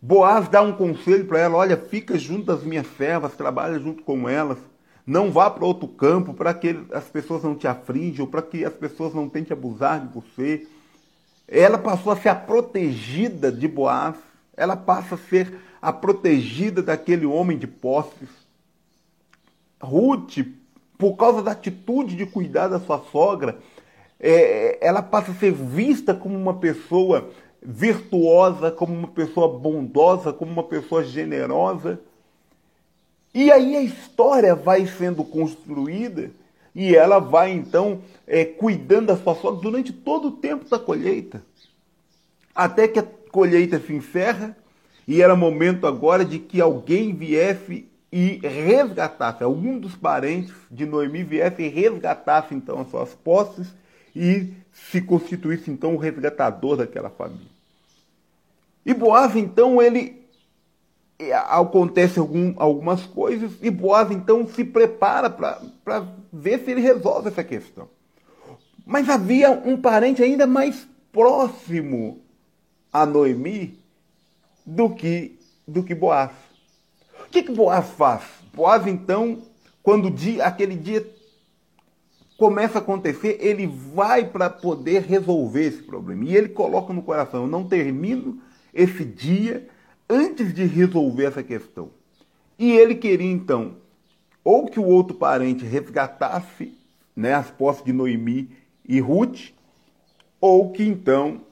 Boaz 0.00 0.48
dá 0.48 0.62
um 0.62 0.72
conselho 0.72 1.26
para 1.26 1.40
ela: 1.40 1.56
olha, 1.56 1.76
fica 1.76 2.18
junto 2.18 2.46
das 2.46 2.62
minhas 2.62 2.86
servas, 2.96 3.34
trabalha 3.34 3.78
junto 3.78 4.02
com 4.02 4.28
elas. 4.28 4.58
Não 5.06 5.30
vá 5.30 5.50
para 5.50 5.64
outro 5.64 5.88
campo 5.88 6.32
para 6.32 6.54
que 6.54 6.84
as 6.92 7.04
pessoas 7.04 7.42
não 7.42 7.54
te 7.54 7.66
afringam, 7.66 8.26
para 8.26 8.42
que 8.42 8.64
as 8.64 8.72
pessoas 8.72 9.12
não 9.12 9.28
tentem 9.28 9.52
abusar 9.52 10.00
de 10.00 10.14
você. 10.14 10.66
Ela 11.48 11.78
passou 11.78 12.12
a 12.12 12.16
ser 12.16 12.28
a 12.28 12.34
protegida 12.34 13.50
de 13.50 13.66
Boaz. 13.66 14.14
Ela 14.56 14.76
passa 14.76 15.16
a 15.16 15.18
ser 15.18 15.52
a 15.82 15.92
protegida 15.92 16.82
daquele 16.82 17.26
homem 17.26 17.58
de 17.58 17.66
posses. 17.66 18.28
Ruth, 19.82 20.38
por 21.00 21.16
causa 21.16 21.42
da 21.42 21.52
atitude 21.52 22.14
de 22.14 22.26
cuidar 22.26 22.68
da 22.68 22.78
sua 22.78 22.98
sogra, 23.10 23.58
é, 24.20 24.78
ela 24.86 25.00
passa 25.00 25.32
a 25.32 25.34
ser 25.34 25.50
vista 25.50 26.14
como 26.14 26.36
uma 26.36 26.54
pessoa 26.54 27.30
virtuosa, 27.62 28.70
como 28.70 28.92
uma 28.92 29.08
pessoa 29.08 29.48
bondosa, 29.58 30.30
como 30.30 30.52
uma 30.52 30.62
pessoa 30.62 31.02
generosa. 31.02 31.98
E 33.32 33.50
aí 33.50 33.76
a 33.76 33.82
história 33.82 34.54
vai 34.54 34.86
sendo 34.86 35.24
construída 35.24 36.30
e 36.74 36.94
ela 36.94 37.18
vai 37.18 37.50
então 37.50 38.02
é, 38.26 38.44
cuidando 38.44 39.06
da 39.06 39.16
sua 39.16 39.34
sogra 39.34 39.62
durante 39.62 39.94
todo 39.94 40.28
o 40.28 40.32
tempo 40.32 40.68
da 40.68 40.78
colheita. 40.78 41.42
Até 42.54 42.86
que 42.86 42.98
a 42.98 43.06
colheita 43.32 43.80
se 43.80 43.94
encerra 43.94 44.54
e 45.08 45.22
era 45.22 45.34
momento 45.34 45.86
agora 45.86 46.26
de 46.26 46.38
que 46.38 46.60
alguém 46.60 47.14
viesse 47.14 47.89
e 48.12 48.38
resgatasse, 48.38 49.44
algum 49.44 49.78
dos 49.78 49.94
parentes 49.94 50.54
de 50.70 50.84
Noemi 50.84 51.22
viesse 51.22 51.62
e 51.62 51.68
resgatasse 51.68 52.54
então 52.54 52.80
as 52.80 52.90
suas 52.90 53.14
posses 53.14 53.68
e 54.14 54.52
se 54.72 55.00
constituísse 55.00 55.70
então 55.70 55.94
o 55.94 55.98
resgatador 55.98 56.76
daquela 56.76 57.10
família. 57.10 57.46
E 58.84 58.92
Boaz 58.92 59.36
então 59.36 59.80
ele 59.80 60.20
acontece 61.48 62.18
algum, 62.18 62.54
algumas 62.56 63.04
coisas 63.06 63.52
e 63.62 63.70
Boaz 63.70 64.10
então 64.10 64.46
se 64.48 64.64
prepara 64.64 65.30
para 65.30 66.08
ver 66.32 66.60
se 66.60 66.70
ele 66.70 66.80
resolve 66.80 67.28
essa 67.28 67.44
questão. 67.44 67.88
Mas 68.84 69.08
havia 69.08 69.50
um 69.50 69.80
parente 69.80 70.22
ainda 70.22 70.46
mais 70.46 70.88
próximo 71.12 72.20
a 72.92 73.06
Noemi 73.06 73.78
do 74.66 74.90
que 74.90 75.38
do 75.66 75.84
que 75.84 75.94
Boaz. 75.94 76.32
O 77.30 77.32
que, 77.32 77.44
que 77.44 77.52
Boaz 77.52 77.90
faz? 77.90 78.24
Boaz 78.52 78.88
então, 78.88 79.38
quando 79.84 80.10
dia, 80.10 80.44
aquele 80.44 80.74
dia 80.74 81.08
começa 82.36 82.78
a 82.78 82.82
acontecer, 82.82 83.38
ele 83.40 83.68
vai 83.68 84.28
para 84.28 84.50
poder 84.50 85.02
resolver 85.02 85.64
esse 85.64 85.80
problema. 85.80 86.24
E 86.24 86.36
ele 86.36 86.48
coloca 86.48 86.92
no 86.92 87.02
coração: 87.02 87.42
eu 87.42 87.46
não 87.46 87.68
termino 87.68 88.40
esse 88.74 89.04
dia 89.04 89.68
antes 90.08 90.52
de 90.52 90.64
resolver 90.64 91.26
essa 91.26 91.40
questão. 91.40 91.90
E 92.58 92.72
ele 92.72 92.96
queria 92.96 93.30
então, 93.30 93.76
ou 94.42 94.66
que 94.66 94.80
o 94.80 94.86
outro 94.86 95.16
parente 95.16 95.64
resgatasse 95.64 96.76
né, 97.14 97.32
as 97.32 97.48
posses 97.48 97.84
de 97.84 97.92
Noemi 97.92 98.50
e 98.84 98.98
Ruth, 98.98 99.52
ou 100.40 100.72
que 100.72 100.82
então 100.82 101.42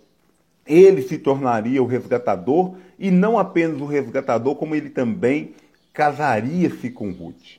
ele 0.67 1.03
se 1.03 1.19
tornaria 1.19 1.81
o 1.81 1.87
resgatador, 1.87 2.75
e 2.99 3.13
não 3.13 3.39
apenas 3.39 3.81
o 3.81 3.87
resgatador, 3.87 4.57
como 4.57 4.75
ele 4.75 4.91
também 4.91 5.55
casaria-se 5.99 6.91
com 6.91 7.11
Ruth. 7.11 7.59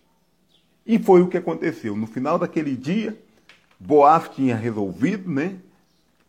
E 0.88 0.98
foi 0.98 1.22
o 1.22 1.28
que 1.28 1.36
aconteceu. 1.36 1.94
No 1.94 2.08
final 2.08 2.40
daquele 2.40 2.74
dia, 2.74 3.20
Boaz 3.78 4.30
tinha 4.30 4.56
resolvido 4.56 5.30
né, 5.30 5.58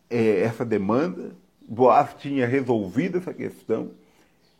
é, 0.09 0.41
essa 0.41 0.65
demanda, 0.65 1.31
Boaz 1.61 2.13
tinha 2.19 2.45
resolvido 2.45 3.19
essa 3.19 3.33
questão, 3.33 3.91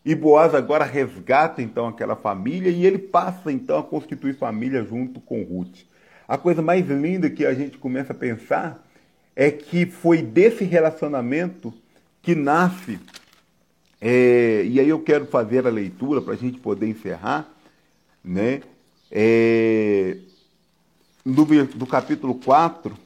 e 0.06 0.16
Boaz 0.16 0.56
agora 0.56 0.86
resgata 0.86 1.62
então 1.62 1.88
aquela 1.88 2.16
família 2.16 2.72
e 2.72 2.86
ele 2.86 2.98
passa 2.98 3.52
então 3.52 3.80
a 3.80 3.84
constituir 3.84 4.34
família 4.38 4.82
junto 4.86 5.20
com 5.20 5.44
Ruth. 5.44 5.82
A 6.26 6.38
coisa 6.38 6.62
mais 6.62 6.88
linda 6.88 7.30
que 7.30 7.46
a 7.46 7.54
gente 7.54 7.78
começa 7.78 8.14
a 8.14 8.16
pensar 8.16 8.82
é 9.36 9.52
que 9.52 9.86
foi 9.86 10.22
desse 10.22 10.64
relacionamento 10.64 11.74
que 12.22 12.34
nasce, 12.34 12.98
é, 14.02 14.64
e 14.66 14.80
aí 14.80 14.90
eu 14.90 15.00
quero 15.00 15.28
fazer 15.28 15.68
a 15.68 15.70
leitura 15.70 16.22
para 16.24 16.34
a 16.34 16.38
gente 16.38 16.60
poder 16.60 16.88
encerrar, 16.88 17.48
né? 18.24 18.64
É, 19.12 20.18
do, 21.24 21.46
do 21.46 21.86
capítulo 21.86 22.34
4, 22.36 22.98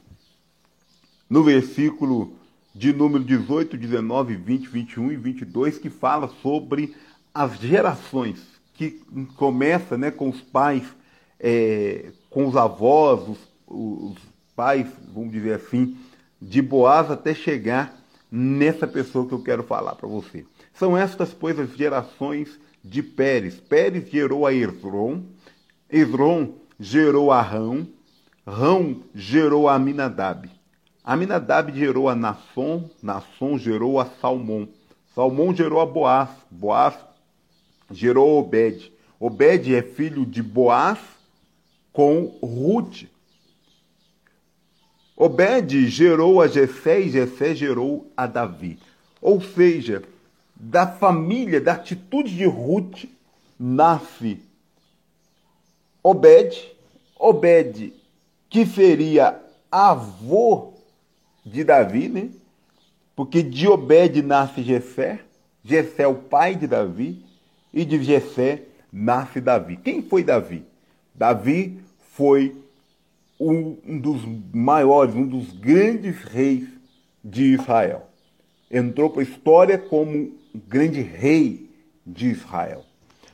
no 1.28 1.44
versículo 1.44 2.32
de 2.74 2.94
número 2.94 3.22
18, 3.22 3.76
19, 3.76 4.36
20, 4.36 4.68
21 4.68 5.12
e 5.12 5.16
22, 5.16 5.78
que 5.78 5.90
fala 5.90 6.28
sobre 6.42 6.94
as 7.34 7.58
gerações, 7.58 8.40
que 8.72 9.02
começa 9.36 9.98
né, 9.98 10.10
com 10.10 10.30
os 10.30 10.40
pais, 10.40 10.84
é, 11.38 12.10
com 12.30 12.46
os 12.46 12.56
avós, 12.56 13.28
os, 13.28 13.38
os 13.66 14.16
pais, 14.54 14.86
vamos 15.12 15.32
dizer 15.32 15.54
assim, 15.54 15.94
de 16.40 16.62
Boaz 16.62 17.10
até 17.10 17.34
chegar 17.34 17.98
nessa 18.30 18.86
pessoa 18.86 19.26
que 19.26 19.32
eu 19.32 19.42
quero 19.42 19.62
falar 19.62 19.94
para 19.94 20.08
você. 20.08 20.46
São 20.78 20.96
estas, 20.96 21.32
pois, 21.32 21.58
as 21.58 21.74
gerações 21.74 22.58
de 22.84 23.02
Pérez. 23.02 23.58
Pérez 23.58 24.10
gerou 24.10 24.46
a 24.46 24.52
Esron, 24.52 25.22
Esron 25.90 26.54
gerou 26.78 27.32
a 27.32 27.40
Rão, 27.40 27.88
Rão 28.46 29.02
gerou 29.14 29.68
a 29.68 29.74
Aminadab. 29.74 30.50
Aminadab 31.02 31.72
gerou 31.72 32.08
a 32.08 32.14
Nasson, 32.14 32.90
Nasson 33.02 33.58
gerou 33.58 33.98
a 33.98 34.04
Salmão. 34.20 34.68
Salmão 35.14 35.54
gerou 35.54 35.80
a 35.80 35.86
Boaz, 35.86 36.28
Boaz 36.50 36.94
gerou 37.90 38.38
Obed. 38.38 38.92
Obed 39.18 39.74
é 39.74 39.82
filho 39.82 40.26
de 40.26 40.42
Boaz 40.42 40.98
com 41.92 42.38
Ruth. 42.42 43.04
Obed 45.16 45.88
gerou 45.88 46.42
a 46.42 46.48
Jessé 46.48 47.00
e 47.00 47.54
gerou 47.54 48.12
a 48.14 48.26
Davi. 48.26 48.78
Ou 49.22 49.40
seja, 49.40 50.02
da 50.56 50.86
família, 50.86 51.60
da 51.60 51.74
atitude 51.74 52.34
de 52.34 52.46
Ruth, 52.46 53.04
nasce 53.58 54.42
Obed, 56.02 56.72
Obed 57.18 57.92
que 58.48 58.64
seria 58.64 59.40
avô 59.70 60.74
de 61.44 61.62
Davi, 61.62 62.08
né? 62.08 62.30
Porque 63.14 63.42
de 63.42 63.68
Obed 63.68 64.22
nasce 64.22 64.62
Jessé, 64.62 65.20
Jessé 65.64 66.04
é 66.04 66.06
o 66.08 66.14
pai 66.14 66.54
de 66.54 66.66
Davi, 66.66 67.24
e 67.72 67.84
de 67.84 68.02
Jessé 68.02 68.62
nasce 68.92 69.40
Davi. 69.40 69.76
Quem 69.76 70.00
foi 70.00 70.22
Davi? 70.24 70.64
Davi 71.14 71.80
foi 72.12 72.56
um 73.38 74.00
dos 74.00 74.22
maiores, 74.54 75.14
um 75.14 75.26
dos 75.26 75.52
grandes 75.52 76.22
reis 76.22 76.68
de 77.22 77.54
Israel. 77.54 78.08
Entrou 78.70 79.10
para 79.10 79.20
a 79.20 79.24
história 79.24 79.76
como 79.76 80.32
um 80.56 80.60
grande 80.66 81.02
rei 81.02 81.70
de 82.06 82.28
Israel. 82.28 82.82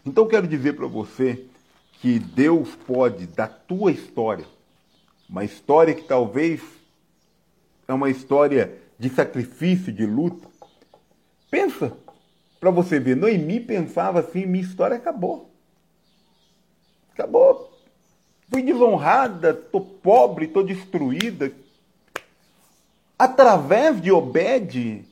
Então 0.04 0.26
quero 0.26 0.48
dizer 0.48 0.74
para 0.74 0.88
você 0.88 1.46
que 2.00 2.18
Deus 2.18 2.74
pode, 2.84 3.28
da 3.28 3.46
tua 3.46 3.92
história, 3.92 4.44
uma 5.28 5.44
história 5.44 5.94
que 5.94 6.02
talvez 6.02 6.60
é 7.86 7.94
uma 7.94 8.10
história 8.10 8.76
de 8.98 9.08
sacrifício, 9.08 9.92
de 9.92 10.04
luta. 10.04 10.48
Pensa, 11.48 11.96
para 12.58 12.70
você 12.70 12.98
ver, 12.98 13.16
Noemi 13.16 13.60
pensava 13.60 14.18
assim: 14.18 14.44
minha 14.44 14.64
história 14.64 14.96
acabou. 14.96 15.48
Acabou. 17.12 17.70
Fui 18.50 18.62
desonrada, 18.62 19.50
estou 19.50 19.80
pobre, 19.80 20.46
estou 20.46 20.64
destruída. 20.64 21.52
Através 23.16 24.02
de 24.02 24.10
Obed, 24.10 25.04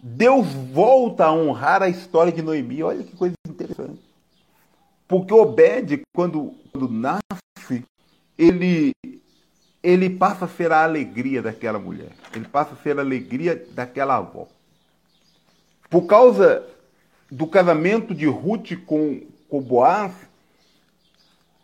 Deus 0.00 0.46
volta 0.72 1.24
a 1.24 1.32
honrar 1.32 1.82
a 1.82 1.88
história 1.88 2.32
de 2.32 2.40
Noemi. 2.40 2.82
Olha 2.82 3.02
que 3.02 3.16
coisa 3.16 3.34
interessante. 3.48 4.00
Porque 5.08 5.32
Obed, 5.32 6.02
quando, 6.14 6.54
quando 6.70 6.88
nasce, 6.88 7.84
ele, 8.36 8.92
ele 9.82 10.10
passa 10.10 10.44
a 10.44 10.48
ser 10.48 10.70
a 10.70 10.84
alegria 10.84 11.42
daquela 11.42 11.78
mulher. 11.78 12.12
Ele 12.34 12.46
passa 12.46 12.74
a 12.74 12.76
ser 12.76 12.98
a 12.98 13.02
alegria 13.02 13.66
daquela 13.72 14.16
avó. 14.16 14.46
Por 15.90 16.02
causa 16.06 16.64
do 17.30 17.46
casamento 17.46 18.14
de 18.14 18.26
Ruth 18.26 18.72
com, 18.86 19.22
com 19.48 19.60
Boaz, 19.60 20.12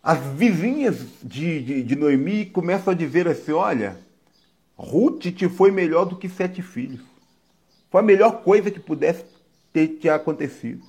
as 0.03 0.18
vizinhas 0.18 1.07
de, 1.23 1.62
de, 1.62 1.83
de 1.83 1.97
Noemi 1.97 2.47
começam 2.47 2.92
a 2.92 2.97
dizer 2.97 3.29
assim: 3.29 3.53
olha, 3.53 3.99
Ruth 4.77 5.23
te 5.23 5.49
foi 5.49 5.70
melhor 5.70 6.05
do 6.05 6.16
que 6.16 6.29
sete 6.29 6.62
filhos. 6.62 7.13
Foi 7.95 8.01
a 8.01 8.05
melhor 8.05 8.43
coisa 8.43 8.73
que 8.73 8.81
pudesse 8.81 9.25
ter 9.73 9.87
te 9.87 10.09
acontecido. 10.09 10.83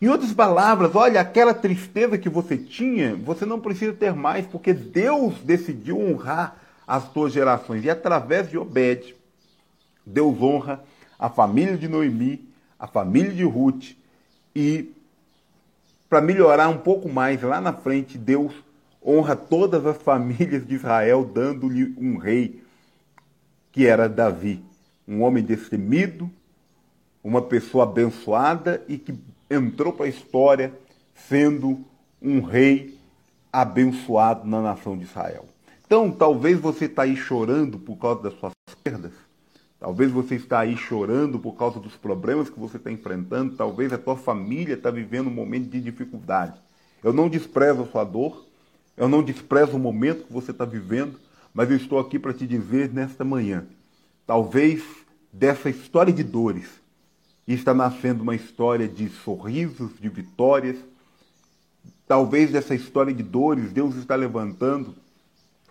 Em 0.00 0.08
outras 0.08 0.32
palavras, 0.32 0.94
olha, 0.94 1.20
aquela 1.20 1.52
tristeza 1.52 2.16
que 2.16 2.30
você 2.30 2.56
tinha, 2.56 3.14
você 3.14 3.44
não 3.44 3.60
precisa 3.60 3.92
ter 3.92 4.14
mais, 4.14 4.46
porque 4.46 4.72
Deus 4.72 5.34
decidiu 5.42 6.00
honrar 6.00 6.56
as 6.86 7.12
tuas 7.12 7.34
gerações. 7.34 7.84
E 7.84 7.90
através 7.90 8.48
de 8.48 8.56
Obed, 8.56 9.14
Deus 10.06 10.40
honra 10.40 10.82
a 11.18 11.28
família 11.28 11.76
de 11.76 11.86
Noemi, 11.86 12.48
a 12.78 12.86
família 12.86 13.32
de 13.32 13.44
Ruth 13.44 13.94
e 14.56 14.90
para 16.08 16.22
melhorar 16.22 16.70
um 16.70 16.78
pouco 16.78 17.10
mais 17.10 17.42
lá 17.42 17.60
na 17.60 17.74
frente, 17.74 18.16
Deus 18.16 18.54
honra 19.06 19.36
todas 19.36 19.84
as 19.84 19.98
famílias 19.98 20.66
de 20.66 20.76
Israel, 20.76 21.30
dando-lhe 21.30 21.94
um 21.98 22.16
rei, 22.16 22.62
que 23.70 23.86
era 23.86 24.08
Davi, 24.08 24.64
um 25.06 25.22
homem 25.22 25.42
destemido, 25.42 26.30
uma 27.22 27.42
pessoa 27.42 27.84
abençoada 27.84 28.84
e 28.88 28.98
que 28.98 29.14
entrou 29.50 29.92
para 29.92 30.06
a 30.06 30.08
história 30.08 30.72
sendo 31.14 31.84
um 32.20 32.40
rei 32.40 32.98
abençoado 33.52 34.46
na 34.48 34.60
nação 34.60 34.96
de 34.96 35.04
Israel. 35.04 35.46
Então, 35.86 36.10
talvez 36.10 36.58
você 36.58 36.86
está 36.86 37.02
aí 37.02 37.16
chorando 37.16 37.78
por 37.78 37.96
causa 37.96 38.22
das 38.22 38.34
suas 38.34 38.52
perdas, 38.82 39.12
Talvez 39.84 40.10
você 40.10 40.36
está 40.36 40.60
aí 40.60 40.78
chorando 40.78 41.38
por 41.38 41.56
causa 41.56 41.78
dos 41.78 41.94
problemas 41.94 42.48
que 42.48 42.58
você 42.58 42.78
está 42.78 42.90
enfrentando. 42.90 43.54
Talvez 43.54 43.92
a 43.92 43.98
tua 43.98 44.16
família 44.16 44.72
está 44.72 44.90
vivendo 44.90 45.26
um 45.26 45.34
momento 45.34 45.68
de 45.68 45.78
dificuldade. 45.78 46.58
Eu 47.02 47.12
não 47.12 47.28
desprezo 47.28 47.82
a 47.82 47.86
sua 47.88 48.02
dor. 48.02 48.46
Eu 48.96 49.10
não 49.10 49.22
desprezo 49.22 49.76
o 49.76 49.78
momento 49.78 50.24
que 50.24 50.32
você 50.32 50.52
está 50.52 50.64
vivendo. 50.64 51.20
Mas 51.52 51.70
eu 51.70 51.76
estou 51.76 51.98
aqui 51.98 52.18
para 52.18 52.32
te 52.32 52.46
dizer 52.46 52.94
nesta 52.94 53.26
manhã. 53.26 53.66
Talvez 54.26 54.82
dessa 55.32 55.68
história 55.68 56.12
de 56.12 56.22
dores 56.22 56.80
está 57.46 57.74
nascendo 57.74 58.22
uma 58.22 58.34
história 58.34 58.88
de 58.88 59.08
sorrisos, 59.10 59.90
de 60.00 60.08
vitórias. 60.08 60.78
Talvez 62.06 62.50
dessa 62.50 62.74
história 62.74 63.12
de 63.12 63.22
dores 63.22 63.72
Deus 63.72 63.96
está 63.96 64.16
levantando 64.16 64.94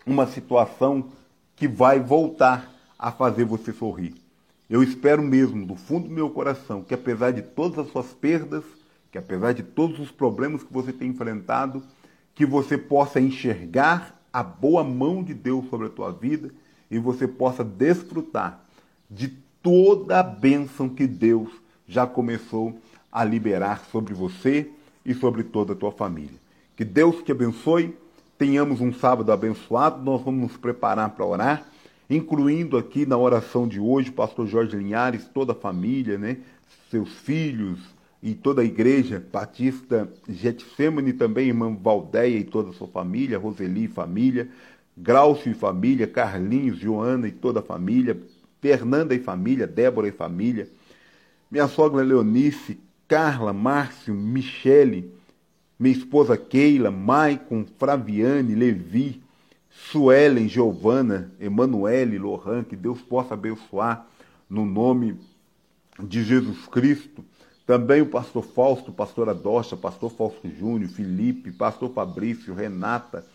uma 0.06 0.28
situação 0.28 1.12
que 1.56 1.68
vai 1.68 2.00
voltar 2.00 2.72
a 2.98 3.12
fazer 3.12 3.46
você 3.46 3.74
sorrir. 3.74 4.14
Eu 4.70 4.84
espero 4.84 5.22
mesmo, 5.22 5.66
do 5.66 5.76
fundo 5.76 6.08
do 6.08 6.14
meu 6.14 6.30
coração, 6.30 6.84
que 6.84 6.94
apesar 6.94 7.32
de 7.32 7.42
todas 7.42 7.80
as 7.80 7.92
suas 7.92 8.08
perdas, 8.14 8.64
que 9.12 9.18
apesar 9.18 9.54
de 9.54 9.64
todos 9.64 10.00
os 10.00 10.12
problemas 10.12 10.64
que 10.64 10.74
você 10.74 10.94
tem 10.94 11.10
enfrentado, 11.10 11.84
que 12.36 12.46
você 12.46 12.78
possa 12.78 13.20
enxergar 13.20 14.20
a 14.32 14.42
boa 14.42 14.84
mão 14.84 15.24
de 15.24 15.34
Deus 15.34 15.70
sobre 15.70 15.88
a 15.88 15.90
tua 15.90 16.12
vida 16.12 16.52
e 16.96 17.00
você 17.00 17.28
possa 17.28 17.64
desfrutar 17.64 18.64
de 19.10 19.28
toda 19.62 20.20
a 20.20 20.24
bênção 20.24 20.88
que 20.90 21.08
Deus 21.08 21.50
já 21.88 22.06
começou 22.06 22.78
a 23.12 23.24
liberar 23.24 23.86
sobre 23.92 24.14
você 24.14 24.70
e 25.06 25.14
sobre 25.14 25.44
toda 25.44 25.74
a 25.74 25.76
tua 25.76 25.92
família. 25.92 26.40
Que 26.76 26.84
Deus 26.84 27.24
te 27.24 27.32
abençoe, 27.32 27.96
tenhamos 28.38 28.82
um 28.82 28.94
sábado 28.94 29.32
abençoado, 29.32 30.04
nós 30.04 30.22
vamos 30.22 30.42
nos 30.42 30.58
preparar 30.58 31.10
para 31.10 31.26
orar 31.26 31.74
incluindo 32.10 32.78
aqui 32.78 33.06
na 33.06 33.18
oração 33.18 33.68
de 33.68 33.80
hoje 33.80 34.12
pastor 34.12 34.48
Jorge 34.48 34.76
Linhares, 34.76 35.26
toda 35.26 35.54
a 35.54 35.56
família, 35.56 36.18
né? 36.18 36.38
seus 36.90 37.10
filhos 37.10 37.80
e 38.22 38.34
toda 38.34 38.62
a 38.62 38.66
igreja 38.66 39.24
Batista 39.32 40.10
Getsemane, 40.30 41.14
também 41.14 41.48
irmã 41.48 41.76
Valdeia 41.76 42.38
e 42.38 42.44
toda 42.44 42.70
a 42.70 42.74
sua 42.74 42.88
família, 42.88 43.38
Roseli 43.38 43.86
e 43.86 43.88
família, 43.88 44.50
Graucio 44.96 45.52
e 45.52 45.56
família, 45.56 46.08
Carlinhos, 46.08 46.78
Joana 46.78 47.28
e 47.28 47.32
toda 47.32 47.60
a 47.60 47.64
família, 47.64 48.20
Fernanda 48.62 49.16
e 49.16 49.20
família, 49.20 49.68
Débora 49.68 50.08
e 50.08 50.12
família, 50.12 50.70
minha 51.50 51.68
sogra 51.68 52.04
Leonice, 52.04 52.80
Carla, 53.08 53.52
Márcio, 53.52 54.14
Michele, 54.14 55.12
minha 55.80 55.96
esposa 55.96 56.38
Keila, 56.38 56.90
Maicon, 56.90 57.66
Fraviane, 57.78 58.56
Levi, 58.56 59.22
Suelen, 59.70 60.48
Giovana, 60.48 61.32
Emanuele, 61.40 62.18
Lohan, 62.18 62.64
que 62.64 62.76
Deus 62.76 63.02
possa 63.02 63.34
abençoar 63.34 64.08
no 64.50 64.66
nome 64.66 65.20
de 66.00 66.24
Jesus 66.24 66.68
Cristo. 66.68 67.24
Também 67.66 68.02
o 68.02 68.06
pastor 68.06 68.44
Fausto, 68.44 68.92
pastor 68.92 69.30
Adocha, 69.30 69.76
pastor 69.76 70.12
Fausto 70.12 70.50
Júnior, 70.50 70.90
Felipe, 70.90 71.52
pastor 71.52 71.92
Fabrício, 71.92 72.54
Renata, 72.54 73.26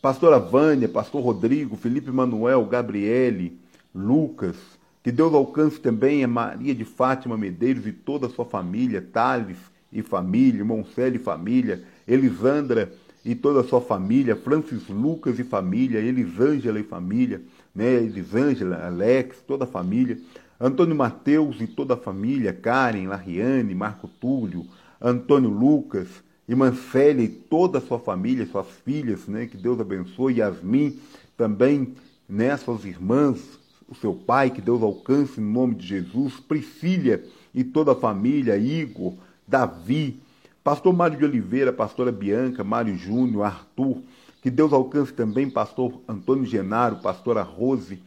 pastora 0.00 0.38
Vânia, 0.38 0.88
pastor 0.88 1.22
Rodrigo, 1.22 1.76
Felipe 1.76 2.10
Manuel, 2.10 2.64
Gabriele, 2.64 3.58
Lucas. 3.94 4.56
Que 5.02 5.12
Deus 5.12 5.32
alcance 5.32 5.78
também 5.78 6.24
a 6.24 6.28
Maria 6.28 6.74
de 6.74 6.84
Fátima 6.84 7.36
Medeiros 7.36 7.86
e 7.86 7.92
toda 7.92 8.26
a 8.26 8.30
sua 8.30 8.44
família, 8.44 9.00
Thales 9.00 9.56
e 9.92 10.02
família, 10.02 10.64
Moncelli 10.64 11.16
e 11.16 11.20
família, 11.20 11.84
Elisandra 12.08 12.92
e 13.24 13.34
toda 13.34 13.60
a 13.60 13.64
sua 13.64 13.80
família, 13.80 14.36
Francis 14.36 14.88
Lucas 14.88 15.38
e 15.38 15.44
família, 15.44 15.98
Elisângela 15.98 16.78
e 16.78 16.84
família, 16.84 17.40
né, 17.74 17.94
Elisângela, 17.94 18.84
Alex, 18.86 19.38
toda 19.46 19.64
a 19.64 19.66
família, 19.66 20.18
Antônio 20.60 20.94
Mateus 20.96 21.60
e 21.60 21.66
toda 21.66 21.94
a 21.94 21.96
família, 21.96 22.52
Karen, 22.52 23.06
Lariane, 23.06 23.74
Marco 23.74 24.08
Túlio, 24.08 24.66
Antônio 25.00 25.50
Lucas, 25.50 26.08
irmã 26.48 26.72
Célia 26.92 27.24
e 27.24 27.28
toda 27.28 27.78
a 27.78 27.80
sua 27.80 27.98
família, 27.98 28.46
suas 28.46 28.68
filhas, 28.84 29.26
né, 29.26 29.46
que 29.46 29.56
Deus 29.56 29.80
abençoe, 29.80 30.38
Yasmin, 30.38 30.98
também, 31.36 31.94
né, 32.28 32.56
suas 32.56 32.84
irmãs, 32.84 33.40
o 33.88 33.94
seu 33.94 34.14
pai, 34.14 34.50
que 34.50 34.60
Deus 34.60 34.82
alcance 34.82 35.40
no 35.40 35.50
nome 35.50 35.74
de 35.74 35.86
Jesus, 35.86 36.40
Priscília 36.40 37.24
e 37.54 37.62
toda 37.64 37.92
a 37.92 37.96
família, 37.96 38.56
Igor, 38.56 39.14
Davi, 39.46 40.20
Pastor 40.62 40.92
Mário 40.92 41.18
de 41.18 41.24
Oliveira, 41.24 41.72
pastora 41.72 42.10
Bianca, 42.10 42.64
Mário 42.64 42.96
Júnior, 42.96 43.44
Arthur, 43.44 44.02
que 44.42 44.50
Deus 44.50 44.72
alcance 44.72 45.12
também 45.12 45.48
pastor 45.48 46.00
Antônio 46.08 46.44
Genaro, 46.44 46.96
pastora 46.96 47.42
Rose, 47.42 48.00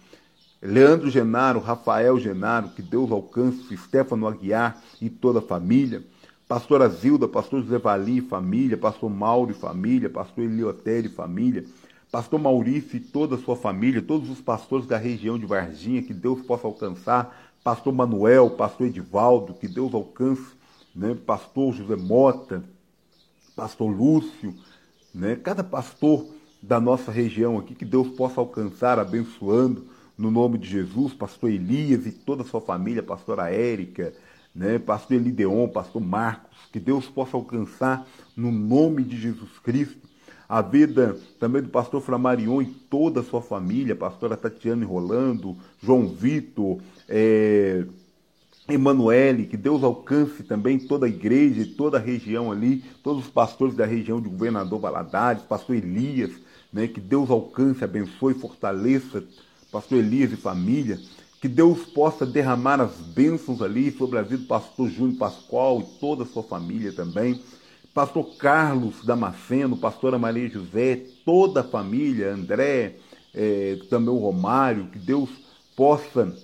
Leandro 0.61 1.09
Genaro, 1.09 1.59
Rafael 1.59 2.19
Genaro, 2.19 2.69
que 2.69 2.81
Deus 2.81 3.11
alcance 3.11 3.77
Stefano 3.77 4.27
Aguiar 4.27 4.81
e 5.01 5.09
toda 5.09 5.39
a 5.39 5.41
família, 5.41 6.03
pastora 6.49 6.89
Zilda, 6.89 7.27
pastor 7.27 7.61
José 7.61 7.77
Vali 7.77 8.21
família, 8.21 8.75
pastor 8.75 9.07
Mauro 9.07 9.51
e 9.51 9.53
família, 9.53 10.09
pastor 10.09 10.43
Eliotério 10.43 11.11
e 11.11 11.13
família, 11.13 11.63
pastor 12.11 12.39
Maurício 12.39 12.97
e 12.97 12.99
toda 12.99 13.35
a 13.35 13.37
sua 13.37 13.55
família, 13.55 14.01
todos 14.01 14.31
os 14.31 14.41
pastores 14.41 14.87
da 14.87 14.97
região 14.97 15.37
de 15.37 15.45
Varginha, 15.45 16.01
que 16.01 16.11
Deus 16.11 16.41
possa 16.41 16.65
alcançar, 16.65 17.53
pastor 17.63 17.93
Manuel, 17.93 18.49
pastor 18.49 18.87
Edivaldo, 18.87 19.53
que 19.53 19.67
Deus 19.67 19.93
alcance 19.93 20.57
né? 20.95 21.15
pastor 21.23 21.71
José 21.71 21.95
Mota, 21.95 22.63
pastor 23.55 23.95
Lúcio, 23.95 24.55
né? 25.13 25.35
cada 25.35 25.63
pastor 25.63 26.25
da 26.59 26.79
nossa 26.79 27.11
região 27.11 27.59
aqui, 27.59 27.75
que 27.75 27.85
Deus 27.85 28.07
possa 28.09 28.41
alcançar, 28.41 28.97
abençoando 28.97 29.85
no 30.17 30.31
nome 30.31 30.57
de 30.57 30.67
Jesus, 30.67 31.13
pastor 31.13 31.51
Elias 31.51 32.07
e 32.07 32.11
toda 32.11 32.41
a 32.41 32.45
sua 32.45 32.59
família, 32.59 33.03
pastora 33.03 33.51
Érica, 33.51 34.13
né? 34.53 34.79
pastor 34.79 35.17
Elideon, 35.17 35.67
pastor 35.67 36.01
Marcos, 36.01 36.57
que 36.71 36.79
Deus 36.79 37.07
possa 37.07 37.37
alcançar 37.37 38.07
no 38.35 38.51
nome 38.51 39.03
de 39.03 39.19
Jesus 39.19 39.57
Cristo. 39.63 40.07
A 40.47 40.61
vida 40.61 41.15
também 41.39 41.61
do 41.61 41.69
pastor 41.69 42.01
Flamarion 42.01 42.61
e 42.61 42.65
toda 42.65 43.19
a 43.19 43.23
sua 43.23 43.41
família, 43.41 43.95
pastora 43.95 44.35
Tatiana 44.35 44.85
Rolando, 44.85 45.55
João 45.81 46.07
Vitor, 46.07 46.79
é, 47.07 47.85
Emanuele, 48.67 49.45
que 49.45 49.57
Deus 49.57 49.83
alcance 49.83 50.43
também 50.43 50.79
toda 50.79 51.05
a 51.05 51.09
igreja 51.09 51.61
e 51.61 51.65
toda 51.65 51.97
a 51.97 52.01
região 52.01 52.51
ali, 52.51 52.83
todos 53.03 53.25
os 53.25 53.29
pastores 53.29 53.75
da 53.75 53.85
região 53.85 54.19
de 54.19 54.27
Governador 54.27 54.79
Valadares, 54.79 55.43
pastor 55.43 55.75
Elias, 55.75 56.31
né, 56.73 56.87
que 56.87 56.99
Deus 56.99 57.29
alcance, 57.29 57.83
abençoe, 57.83 58.33
fortaleça 58.33 59.23
pastor 59.71 59.99
Elias 59.99 60.31
e 60.31 60.35
família, 60.35 60.99
que 61.41 61.47
Deus 61.47 61.85
possa 61.85 62.25
derramar 62.25 62.81
as 62.81 62.95
bênçãos 62.97 63.61
ali 63.61 63.91
sobre 63.91 64.17
a 64.19 64.21
vida 64.21 64.43
do 64.43 64.47
pastor 64.47 64.89
Júnior 64.89 65.17
Pascoal 65.17 65.79
e 65.79 65.99
toda 65.99 66.23
a 66.23 66.25
sua 66.25 66.43
família 66.43 66.91
também, 66.91 67.41
pastor 67.93 68.35
Carlos 68.37 69.03
Damasceno, 69.05 69.77
pastora 69.77 70.19
Maria 70.19 70.49
José, 70.49 71.01
toda 71.25 71.61
a 71.61 71.63
família, 71.63 72.33
André, 72.33 72.97
é, 73.33 73.77
também 73.89 74.09
o 74.09 74.17
Romário, 74.17 74.87
que 74.87 74.99
Deus 74.99 75.29
possa 75.75 76.35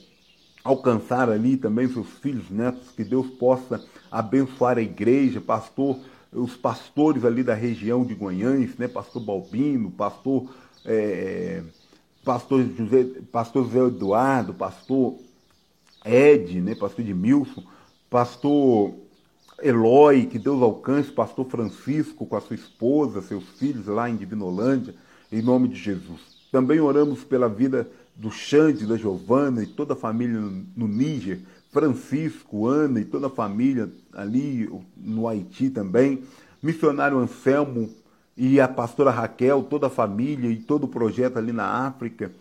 alcançar 0.64 1.30
ali 1.30 1.58
também 1.58 1.88
seus 1.88 2.10
filhos, 2.22 2.50
netos, 2.50 2.90
que 2.96 3.04
Deus 3.04 3.28
possa 3.28 3.84
abençoar 4.12 4.78
a 4.78 4.82
igreja, 4.82 5.40
pastor 5.42 6.00
os 6.36 6.56
pastores 6.56 7.24
ali 7.24 7.44
da 7.44 7.54
região 7.54 8.04
de 8.04 8.14
Goiânia, 8.14 8.70
né? 8.78 8.88
Pastor 8.88 9.22
Balbino, 9.22 9.90
pastor, 9.92 10.50
é, 10.84 11.64
pastor, 12.26 12.66
José, 12.76 13.06
pastor 13.32 13.66
José 13.66 13.80
Eduardo, 13.80 14.54
pastor 14.54 15.16
Ed, 16.04 16.60
né? 16.60 16.76
Pastor 16.76 17.06
Edmilson, 17.06 17.64
pastor 18.10 18.94
Eloy, 19.62 20.26
que 20.26 20.40
Deus 20.40 20.62
alcance, 20.62 21.12
pastor 21.12 21.46
Francisco 21.46 22.26
com 22.26 22.36
a 22.36 22.42
sua 22.42 22.56
esposa, 22.56 23.22
seus 23.22 23.48
filhos 23.58 23.86
lá 23.86 24.10
em 24.10 24.16
Divinolândia, 24.16 24.96
em 25.32 25.42
nome 25.42 25.68
de 25.68 25.76
Jesus. 25.76 26.20
Também 26.52 26.80
oramos 26.80 27.24
pela 27.24 27.48
vida 27.48 27.88
do 28.16 28.32
Xande, 28.32 28.86
da 28.86 28.98
Giovana 28.98 29.64
e 29.64 29.68
toda 29.68 29.94
a 29.94 29.98
família 29.98 30.40
no 30.76 30.88
Níger, 30.88 31.42
Francisco, 31.72 32.68
Ana 32.68 33.02
e 33.02 33.06
toda 33.06 33.28
a 33.28 33.30
família 33.30 33.90
ali 34.14 34.70
no 34.96 35.28
Haiti 35.28 35.70
também, 35.70 36.24
missionário 36.64 37.18
Anselmo 37.18 37.90
e 38.38 38.60
a 38.60 38.68
pastora 38.68 39.12
Raquel, 39.12 39.64
toda 39.64 39.88
a 39.88 39.90
família 39.90 40.50
e 40.50 40.58
todo 40.58 40.84
o 40.84 40.90
projeto 40.90 41.38
ali 41.38 41.54
na 41.54 41.88
África, 41.88 42.32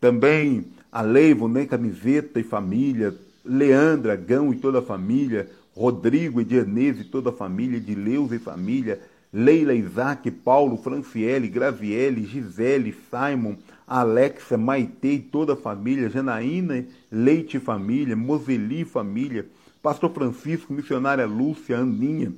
também 0.00 0.66
a 0.90 1.00
Leivo, 1.00 1.48
nem 1.48 1.66
Camiseta 1.66 2.38
e 2.38 2.42
família, 2.42 3.14
Leandra, 3.44 4.14
Gão 4.14 4.52
e 4.52 4.56
toda 4.56 4.80
a 4.80 4.82
família, 4.82 5.48
Rodrigo, 5.74 6.40
Edianese 6.40 7.00
e 7.00 7.04
toda 7.04 7.30
a 7.30 7.32
família, 7.32 7.80
de 7.80 7.94
Leus 7.94 8.30
e 8.30 8.38
família, 8.38 9.00
Leila, 9.32 9.72
Isaac, 9.72 10.30
Paulo, 10.30 10.76
Franciele, 10.76 11.48
Graviele, 11.48 12.26
Gisele, 12.26 12.94
Simon, 13.10 13.56
Alexa, 13.86 14.58
Maite 14.58 15.08
e 15.08 15.18
toda 15.18 15.54
a 15.54 15.56
família, 15.56 16.10
Janaína, 16.10 16.84
Leite 17.10 17.56
e 17.56 17.60
família, 17.60 18.14
Moseli 18.14 18.84
família, 18.84 19.46
Pastor 19.82 20.12
Francisco, 20.12 20.74
missionária 20.74 21.24
Lúcia, 21.24 21.78
Aninha 21.78 22.32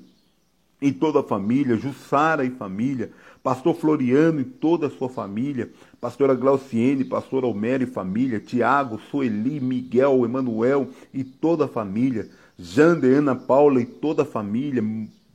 e 0.85 0.93
toda 0.93 1.21
a 1.21 1.23
família, 1.23 1.79
Jussara 1.79 2.45
e 2.45 2.51
família, 2.51 3.11
Pastor 3.43 3.75
Floriano 3.75 4.39
e 4.39 4.45
toda 4.45 4.89
a 4.89 4.91
sua 4.91 5.09
família, 5.09 5.71
Pastora 5.99 6.35
Glauciene, 6.35 7.07
Pastor 7.07 7.43
Almério 7.43 7.89
e 7.89 7.91
família, 7.91 8.39
Tiago, 8.39 9.01
Sueli, 9.11 9.61
Miguel, 9.61 10.27
Emanuel 10.27 10.91
e 11.13 11.25
toda 11.25 11.65
a 11.65 11.69
família, 11.69 12.29
Jander, 12.59 13.17
Ana 13.17 13.35
Paula 13.35 13.81
e 13.81 13.87
toda 13.87 14.25
a 14.25 14.27
família, 14.27 14.85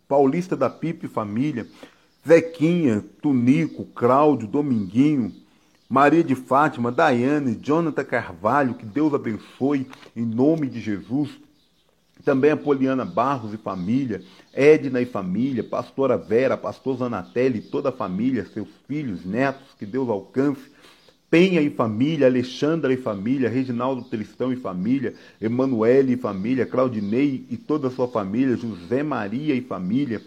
Paulista 0.07 0.55
da 0.55 0.69
Pipe 0.69 1.07
e 1.07 1.09
família, 1.09 1.65
Zequinha, 2.27 3.03
Tunico, 3.19 3.85
Cláudio, 3.85 4.47
Dominguinho, 4.47 5.33
Maria 5.89 6.23
de 6.23 6.35
Fátima, 6.35 6.91
Daiane, 6.91 7.55
Jonathan 7.59 8.03
Carvalho, 8.03 8.75
que 8.75 8.85
Deus 8.85 9.15
abençoe 9.15 9.87
em 10.15 10.23
nome 10.23 10.67
de 10.67 10.79
Jesus. 10.79 11.31
Também 12.23 12.51
a 12.51 12.57
Poliana 12.57 13.05
Barros 13.05 13.53
e 13.53 13.57
família, 13.57 14.21
Edna 14.53 15.01
e 15.01 15.05
família, 15.05 15.63
pastora 15.63 16.17
Vera, 16.17 16.57
pastor 16.57 16.97
Zanatelli 16.97 17.59
e 17.59 17.61
toda 17.61 17.89
a 17.89 17.93
família, 17.93 18.45
seus 18.53 18.67
filhos, 18.87 19.25
netos, 19.25 19.73
que 19.77 19.85
Deus 19.85 20.09
alcance. 20.09 20.61
Penha 21.29 21.61
e 21.61 21.69
família, 21.69 22.27
Alexandra 22.27 22.91
e 22.91 22.97
família, 22.97 23.49
Reginaldo 23.49 24.01
Tristão 24.03 24.51
e 24.51 24.55
família, 24.55 25.13
Emanuele 25.39 26.13
e 26.13 26.17
família, 26.17 26.65
Claudinei 26.65 27.45
e 27.49 27.55
toda 27.55 27.87
a 27.87 27.91
sua 27.91 28.07
família, 28.07 28.57
José 28.57 29.03
Maria 29.03 29.53
e 29.53 29.61
família, 29.61 30.21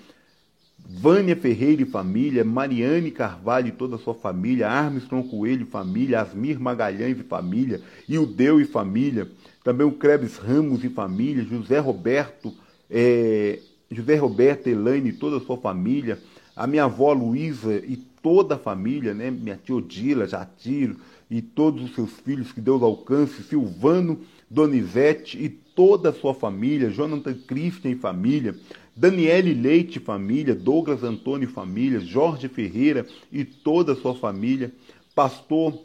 Vânia 0.79 1.37
Ferreira 1.37 1.83
e 1.83 1.87
família, 1.87 2.45
Mariane 2.45 3.11
Carvalho 3.11 3.69
e 3.69 3.73
toda 3.73 3.97
a 3.97 3.99
sua 3.99 4.15
família, 4.15 4.69
Armstrong 4.69 5.29
Coelho 5.29 5.63
e 5.63 5.71
família, 5.71 6.21
Asmir 6.21 6.61
Magalhães 6.61 7.19
e 7.19 7.23
família, 7.23 7.81
Ildeu 8.09 8.61
e 8.61 8.65
família, 8.65 9.29
também 9.63 9.87
o 9.87 9.93
Krebs 9.93 10.37
Ramos 10.37 10.83
e 10.85 10.89
família, 10.89 11.45
José 11.45 11.79
Roberto, 11.79 12.53
é, 12.91 13.61
José 13.91 14.17
Roberto, 14.17 14.67
Elaine 14.69 15.11
e 15.11 15.13
toda 15.13 15.37
a 15.37 15.41
sua 15.41 15.57
família, 15.57 16.19
a 16.57 16.67
minha 16.67 16.85
avó 16.85 17.13
Luísa 17.13 17.75
e 17.77 17.97
toda 18.23 18.57
a 18.57 18.59
família, 18.59 19.15
né? 19.15 19.31
minha 19.31 19.59
tia 19.63 19.75
Odila, 19.75 20.27
Jatiro 20.27 20.97
e 21.31 21.41
todos 21.41 21.83
os 21.83 21.95
seus 21.95 22.11
filhos, 22.11 22.53
que 22.53 22.61
Deus 22.61 22.83
alcance, 22.83 23.43
Silvano, 23.43 24.21
Donizete 24.51 25.43
e 25.43 25.49
toda 25.49 26.11
a 26.11 26.13
sua 26.13 26.35
família, 26.35 26.91
Jonathan 26.91 27.35
Christian 27.47 27.91
e 27.91 27.97
família, 27.97 28.55
Daniele 28.95 29.55
Leite 29.55 29.99
e 29.99 30.03
família, 30.03 30.55
Douglas 30.55 31.03
Antônio 31.03 31.49
e 31.49 31.53
família, 31.53 32.01
Jorge 32.01 32.49
Ferreira 32.49 33.07
e 33.33 33.45
toda 33.45 33.93
a 33.93 33.97
sua 33.97 34.15
família, 34.15 34.71
pastor 35.15 35.79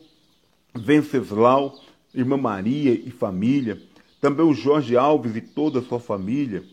Venceslau, 0.76 1.80
irmã 2.14 2.38
Maria 2.38 2.92
e 2.94 3.12
família, 3.12 3.82
também 4.20 4.46
o 4.46 4.54
Jorge 4.54 4.98
Alves 4.98 5.36
e 5.36 5.42
toda 5.42 5.80
a 5.80 5.84
sua 5.84 6.00
família, 6.00 6.64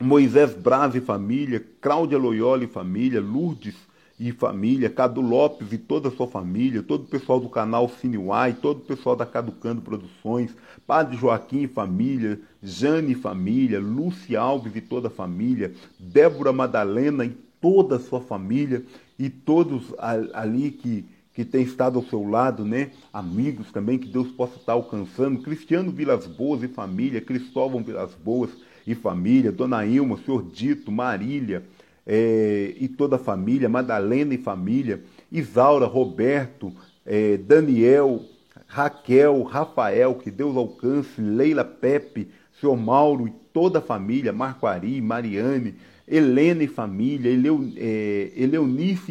Moisés 0.00 0.54
Braz 0.54 0.94
e 0.94 1.00
família, 1.00 1.64
Cláudia 1.80 2.18
Loyola 2.18 2.64
e 2.64 2.68
família, 2.68 3.20
Lourdes 3.20 3.74
e 4.18 4.32
família, 4.32 4.90
Cadu 4.90 5.20
Lopes 5.20 5.72
e 5.72 5.78
toda 5.78 6.08
a 6.08 6.12
sua 6.12 6.26
família, 6.26 6.82
todo 6.82 7.02
o 7.02 7.06
pessoal 7.08 7.38
do 7.38 7.48
canal 7.48 7.88
Cineuai, 7.88 8.52
todo 8.52 8.78
o 8.78 8.84
pessoal 8.84 9.14
da 9.14 9.24
Caducando 9.24 9.80
Produções, 9.80 10.54
Padre 10.86 11.16
Joaquim 11.16 11.62
e 11.62 11.68
família, 11.68 12.40
Jane 12.62 13.12
e 13.12 13.16
família, 13.16 13.80
Lúcia 13.80 14.40
Alves 14.40 14.74
e 14.74 14.80
toda 14.80 15.08
a 15.08 15.10
família, 15.10 15.72
Débora 15.98 16.52
Madalena 16.52 17.24
e 17.24 17.36
toda 17.60 17.96
a 17.96 18.00
sua 18.00 18.20
família, 18.20 18.84
e 19.18 19.28
todos 19.28 19.92
ali 20.32 20.70
que, 20.70 21.04
que 21.38 21.44
têm 21.44 21.62
estado 21.62 22.00
ao 22.00 22.04
seu 22.04 22.28
lado, 22.28 22.64
né? 22.64 22.90
Amigos 23.12 23.70
também, 23.70 23.96
que 23.96 24.08
Deus 24.08 24.26
possa 24.32 24.56
estar 24.56 24.72
alcançando, 24.72 25.40
Cristiano 25.40 25.92
Vilas 25.92 26.26
Boas 26.26 26.64
e 26.64 26.66
família, 26.66 27.20
Cristóvão 27.20 27.80
Vilas 27.80 28.12
Boas 28.12 28.50
e 28.84 28.92
família, 28.92 29.52
Dona 29.52 29.86
Ilma, 29.86 30.18
Senhor 30.26 30.42
Dito, 30.50 30.90
Marília, 30.90 31.62
é, 32.04 32.74
e 32.80 32.88
toda 32.88 33.14
a 33.14 33.20
família, 33.20 33.68
Madalena 33.68 34.34
e 34.34 34.38
família, 34.38 35.04
Isaura, 35.30 35.86
Roberto, 35.86 36.72
é, 37.06 37.36
Daniel, 37.36 38.20
Raquel, 38.66 39.40
Rafael, 39.44 40.16
que 40.16 40.32
Deus 40.32 40.56
alcance, 40.56 41.20
Leila 41.20 41.64
Pepe, 41.64 42.26
seu 42.60 42.74
Mauro 42.74 43.28
e 43.28 43.32
toda 43.52 43.78
a 43.78 43.82
família, 43.82 44.32
Marco 44.32 44.66
Ari, 44.66 45.00
Mariane, 45.00 45.76
Helena 46.04 46.64
e 46.64 46.66
família, 46.66 47.30
Eleu, 47.30 47.60
é, 47.76 48.32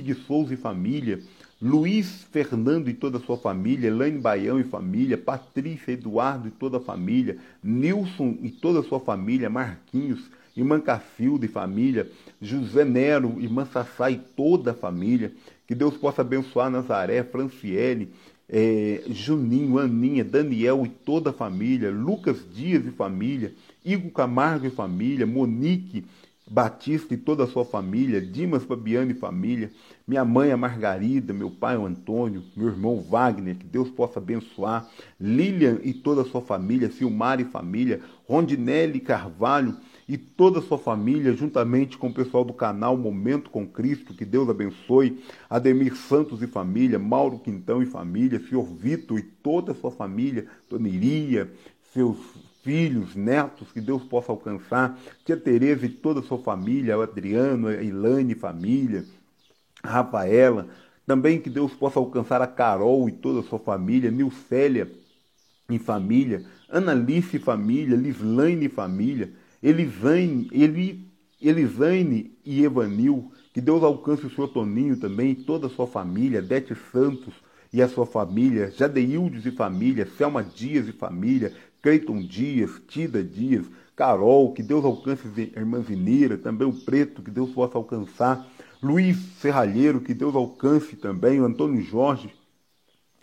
de 0.02 0.14
Souza 0.14 0.54
e 0.54 0.58
família, 0.58 1.22
Luiz 1.60 2.24
Fernando 2.32 2.88
e 2.88 2.94
toda 2.94 3.18
a 3.18 3.22
sua 3.22 3.36
família, 3.36 3.88
Elaine 3.88 4.20
Baião 4.20 4.60
e 4.60 4.64
família, 4.64 5.18
Patrícia, 5.18 5.92
Eduardo 5.92 6.48
e 6.48 6.52
toda 6.52 6.78
a 6.78 6.80
família, 6.80 7.38
Nilson 7.64 8.38
e 8.44 8.52
toda 8.52 8.82
a 8.82 8.84
sua 8.84 9.00
família, 9.00 9.50
Marquinhos, 9.50 10.30
irmã 10.56 10.80
Cacilda 10.80 11.46
e 11.46 11.50
família, 11.50 12.12
José 12.40 12.86
Nero, 12.86 13.38
irmã 13.40 13.66
Sassá 13.66 14.12
e 14.12 14.18
toda 14.18 14.72
a 14.72 14.76
família. 14.76 15.34
Que 15.66 15.74
Deus 15.74 15.98
possa 15.98 16.22
abençoar 16.22 16.70
Nazaré, 16.70 17.24
Franciele, 17.24 18.14
é, 18.48 19.02
Juninho, 19.10 19.80
Aninha, 19.80 20.24
Daniel 20.24 20.86
e 20.86 20.90
toda 20.90 21.32
a 21.32 21.34
família, 21.34 21.90
Lucas 21.90 22.38
Dias 22.54 22.86
e 22.86 22.92
família, 22.92 23.52
Igor 23.84 24.12
Camargo 24.12 24.68
e 24.68 24.70
família, 24.70 25.26
Monique 25.26 26.06
Batista 26.50 27.14
e 27.14 27.18
toda 27.18 27.44
a 27.44 27.48
sua 27.48 27.66
família, 27.66 28.22
Dimas 28.22 28.64
Fabiano 28.64 29.12
e 29.12 29.14
família, 29.14 29.70
minha 30.08 30.24
mãe 30.24 30.52
a 30.52 30.58
Margarida, 30.58 31.34
meu 31.34 31.52
pai 31.52 31.76
o 31.76 31.86
Antônio, 31.86 32.42
meu 32.56 32.68
irmão 32.68 33.02
Wagner, 33.02 33.58
que 33.58 33.66
Deus 33.66 33.90
possa 33.90 34.20
abençoar, 34.20 34.88
Lilian 35.20 35.80
e 35.84 35.94
toda 35.94 36.22
a 36.22 36.26
sua 36.26 36.42
família, 36.42 36.90
Silmar 36.90 37.42
e 37.42 37.46
família, 37.46 38.00
Rondinelli 38.26 39.02
Carvalho 39.02 39.76
e 40.08 40.18
toda 40.18 40.60
a 40.60 40.62
sua 40.62 40.78
família, 40.78 41.34
juntamente 41.34 41.98
com 41.98 42.08
o 42.08 42.14
pessoal 42.14 42.46
do 42.46 42.54
canal 42.54 42.96
Momento 42.96 43.50
com 43.50 43.68
Cristo, 43.68 44.14
que 44.14 44.24
Deus 44.24 44.48
abençoe, 44.48 45.22
Ademir 45.50 45.98
Santos 45.98 46.42
e 46.42 46.48
família, 46.48 46.98
Mauro 46.98 47.40
Quintão 47.40 47.84
e 47.84 47.86
família, 47.86 48.40
Senhor 48.40 48.64
Vitor 48.64 49.20
e 49.20 49.24
toda 49.24 49.74
a 49.74 49.76
sua 49.76 49.92
família, 49.92 50.48
Dona 50.70 50.88
Iria, 50.88 51.52
seus 51.94 52.18
filhos, 52.68 53.16
netos, 53.16 53.72
que 53.72 53.80
Deus 53.80 54.04
possa 54.04 54.30
alcançar, 54.30 55.00
tia 55.24 55.38
Tereza 55.38 55.86
e 55.86 55.90
toda 55.90 56.20
a 56.20 56.24
sua 56.24 56.38
família, 56.38 56.98
o 56.98 57.02
Adriano, 57.02 57.70
a 57.70 57.82
Ilane 57.82 58.36
família, 58.36 59.06
a 59.82 59.90
Rafaela, 59.90 60.68
também 61.06 61.40
que 61.40 61.50
Deus 61.50 61.74
possa 61.74 61.98
alcançar 61.98 62.42
a 62.42 62.48
Carol 62.48 63.08
e 63.08 63.14
toda 63.14 63.40
a 63.40 63.44
sua 63.44 63.58
família, 63.58 64.12
Nilcélia 64.12 64.92
e 65.70 65.80
família, 65.80 66.44
Analice 66.70 67.38
e 67.38 67.40
família, 67.40 67.96
Lislaine 67.96 68.66
e 68.66 68.70
família, 68.70 69.32
Elisane, 69.64 70.50
Eli, 70.52 71.08
Elisane 71.42 72.34
e 72.44 72.66
Evanil, 72.66 73.32
que 73.54 73.62
Deus 73.62 73.82
alcance 73.82 74.26
o 74.26 74.30
senhor 74.30 74.50
Toninho 74.50 74.98
também, 74.98 75.34
toda 75.34 75.68
a 75.68 75.70
sua 75.70 75.88
família, 75.88 76.42
Dete 76.42 76.76
Santos 76.92 77.34
e 77.72 77.82
a 77.82 77.88
sua 77.88 78.06
família, 78.06 78.72
Jadeildes 78.72 79.46
e 79.46 79.52
família, 79.52 80.06
Selma 80.18 80.44
Dias 80.44 80.88
e 80.90 80.92
família, 80.92 81.54
Cleiton 81.88 82.20
Dias, 82.22 82.82
Tida 82.86 83.24
Dias, 83.24 83.66
Carol, 83.96 84.52
que 84.52 84.62
Deus 84.62 84.84
alcance 84.84 85.26
a 85.56 85.58
irmã 85.58 85.82
Zineira, 85.82 86.38
também 86.38 86.68
o 86.68 86.74
Preto, 86.74 87.22
que 87.22 87.32
Deus 87.32 87.52
possa 87.52 87.78
alcançar, 87.78 88.46
Luiz 88.84 89.18
Serralheiro, 89.40 90.02
que 90.02 90.14
Deus 90.14 90.36
alcance 90.36 90.98
também, 90.98 91.40
o 91.40 91.46
Antônio 91.46 91.82
Jorge 91.82 92.30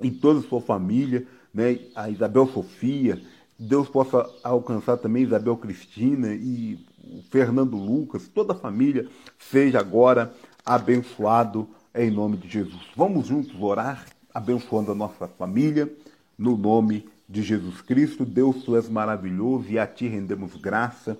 e 0.00 0.10
toda 0.10 0.40
a 0.40 0.42
sua 0.42 0.62
família, 0.62 1.26
né, 1.52 1.78
a 1.94 2.08
Isabel 2.08 2.46
Sofia, 2.46 3.20
Deus 3.58 3.86
possa 3.86 4.26
alcançar 4.42 4.96
também 4.96 5.24
Isabel 5.24 5.58
Cristina 5.58 6.28
e 6.32 6.78
o 7.02 7.22
Fernando 7.30 7.76
Lucas, 7.76 8.28
toda 8.28 8.54
a 8.54 8.56
família, 8.56 9.06
seja 9.38 9.78
agora 9.78 10.32
abençoado 10.64 11.68
em 11.94 12.10
nome 12.10 12.38
de 12.38 12.48
Jesus. 12.48 12.80
Vamos 12.96 13.26
juntos 13.26 13.54
orar, 13.60 14.06
abençoando 14.32 14.90
a 14.90 14.94
nossa 14.94 15.28
família, 15.28 15.94
no 16.38 16.56
nome 16.56 17.00
de 17.00 17.13
Jesus 17.32 17.80
Cristo. 17.80 18.24
Deus, 18.24 18.62
tu 18.64 18.76
és 18.76 18.88
maravilhoso 18.88 19.70
e 19.70 19.78
a 19.78 19.86
ti 19.86 20.08
rendemos 20.08 20.56
graça, 20.56 21.18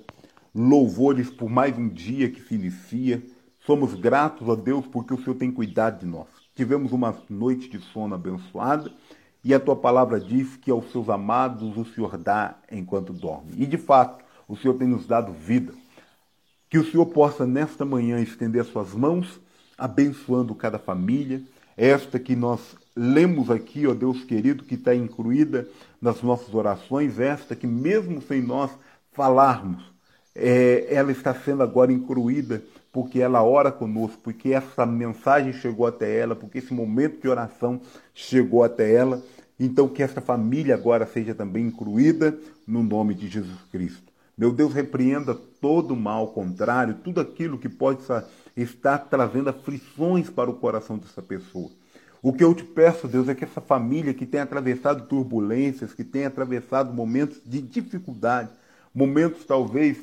louvores 0.55 1.31
por 1.31 1.49
mais 1.49 1.77
um 1.79 1.89
dia 1.89 2.31
que 2.31 2.41
se 2.41 2.55
inicia. 2.55 3.23
Somos 3.67 3.95
gratos 3.95 4.49
a 4.49 4.55
Deus 4.55 4.87
porque 4.87 5.15
o 5.15 5.19
Senhor 5.23 5.37
tem 5.37 5.51
cuidado 5.51 6.01
de 6.01 6.07
nós. 6.07 6.29
Tivemos 6.55 6.93
uma 6.93 7.17
noite 7.29 7.69
de 7.69 7.79
sono 7.79 8.15
abençoada 8.15 8.93
e 9.43 9.53
a 9.53 9.61
tua 9.61 9.77
palavra 9.77 10.21
diz 10.21 10.57
que 10.57 10.71
aos 10.71 10.91
seus 10.91 11.09
amados 11.09 11.77
o 11.77 11.85
Senhor 11.85 12.17
dá 12.17 12.57
enquanto 12.71 13.13
dorme. 13.13 13.53
E 13.57 13.67
de 13.67 13.77
fato, 13.77 14.25
o 14.47 14.57
Senhor 14.57 14.75
tem 14.75 14.89
nos 14.89 15.07
dado 15.07 15.33
vida. 15.33 15.73
Que 16.71 16.79
o 16.79 16.85
Senhor 16.85 17.07
possa 17.07 17.47
nesta 17.47 17.85
manhã 17.85 18.21
estender 18.21 18.63
as 18.63 18.69
suas 18.69 18.95
mãos 18.95 19.41
abençoando 19.77 20.55
cada 20.55 20.79
família, 20.79 21.43
esta 21.77 22.19
que 22.19 22.37
nós 22.37 22.77
lemos 22.97 23.51
aqui, 23.51 23.87
ó 23.87 23.95
Deus 23.95 24.25
querido, 24.25 24.65
que 24.65 24.75
está 24.75 24.95
incluída 24.95 25.69
nas 26.01 26.23
nossas 26.23 26.55
orações, 26.55 27.19
esta 27.19 27.57
que 27.57 27.67
mesmo 27.67 28.23
sem 28.23 28.43
nós 28.43 28.71
falarmos, 29.13 29.83
é, 30.35 30.87
ela 30.93 31.13
está 31.13 31.35
sendo 31.35 31.63
agora 31.63 31.93
incluída 31.93 32.63
porque 32.93 33.21
ela 33.21 33.43
ora 33.43 33.73
conosco, 33.73 34.19
porque 34.23 34.53
essa 34.53 34.87
mensagem 34.87 35.53
chegou 35.53 35.87
até 35.87 36.17
ela, 36.17 36.37
porque 36.37 36.59
esse 36.59 36.73
momento 36.73 37.21
de 37.21 37.29
oração 37.29 37.81
chegou 38.15 38.63
até 38.63 38.95
ela. 38.95 39.21
Então, 39.59 39.89
que 39.89 40.03
essa 40.03 40.21
família 40.21 40.75
agora 40.75 41.05
seja 41.05 41.35
também 41.35 41.67
incluída 41.67 42.39
no 42.67 42.85
nome 42.85 43.15
de 43.15 43.29
Jesus 43.29 43.59
Cristo. 43.73 44.13
Meu 44.39 44.53
Deus, 44.53 44.73
repreenda 44.73 45.35
todo 45.61 45.97
mal 45.97 46.29
contrário, 46.29 46.95
tudo 47.03 47.21
aquilo 47.21 47.59
que 47.59 47.69
pode 47.69 48.01
estar 48.57 48.99
trazendo 48.99 49.51
aflições 49.51 50.31
para 50.31 50.51
o 50.51 50.55
coração 50.55 50.97
dessa 50.97 51.23
pessoa. 51.23 51.71
O 52.25 52.33
que 52.33 52.43
eu 52.43 52.55
te 52.55 52.65
peço, 52.65 53.07
Deus, 53.07 53.29
é 53.29 53.35
que 53.35 53.45
essa 53.45 53.61
família 53.61 54.15
que 54.15 54.25
tem 54.25 54.41
atravessado 54.41 55.07
turbulências, 55.07 55.93
que 55.93 56.03
tem 56.03 56.25
atravessado 56.25 56.91
momentos 56.91 57.39
de 57.45 57.61
dificuldade, 57.61 58.49
momentos 58.95 59.45
talvez 59.45 59.99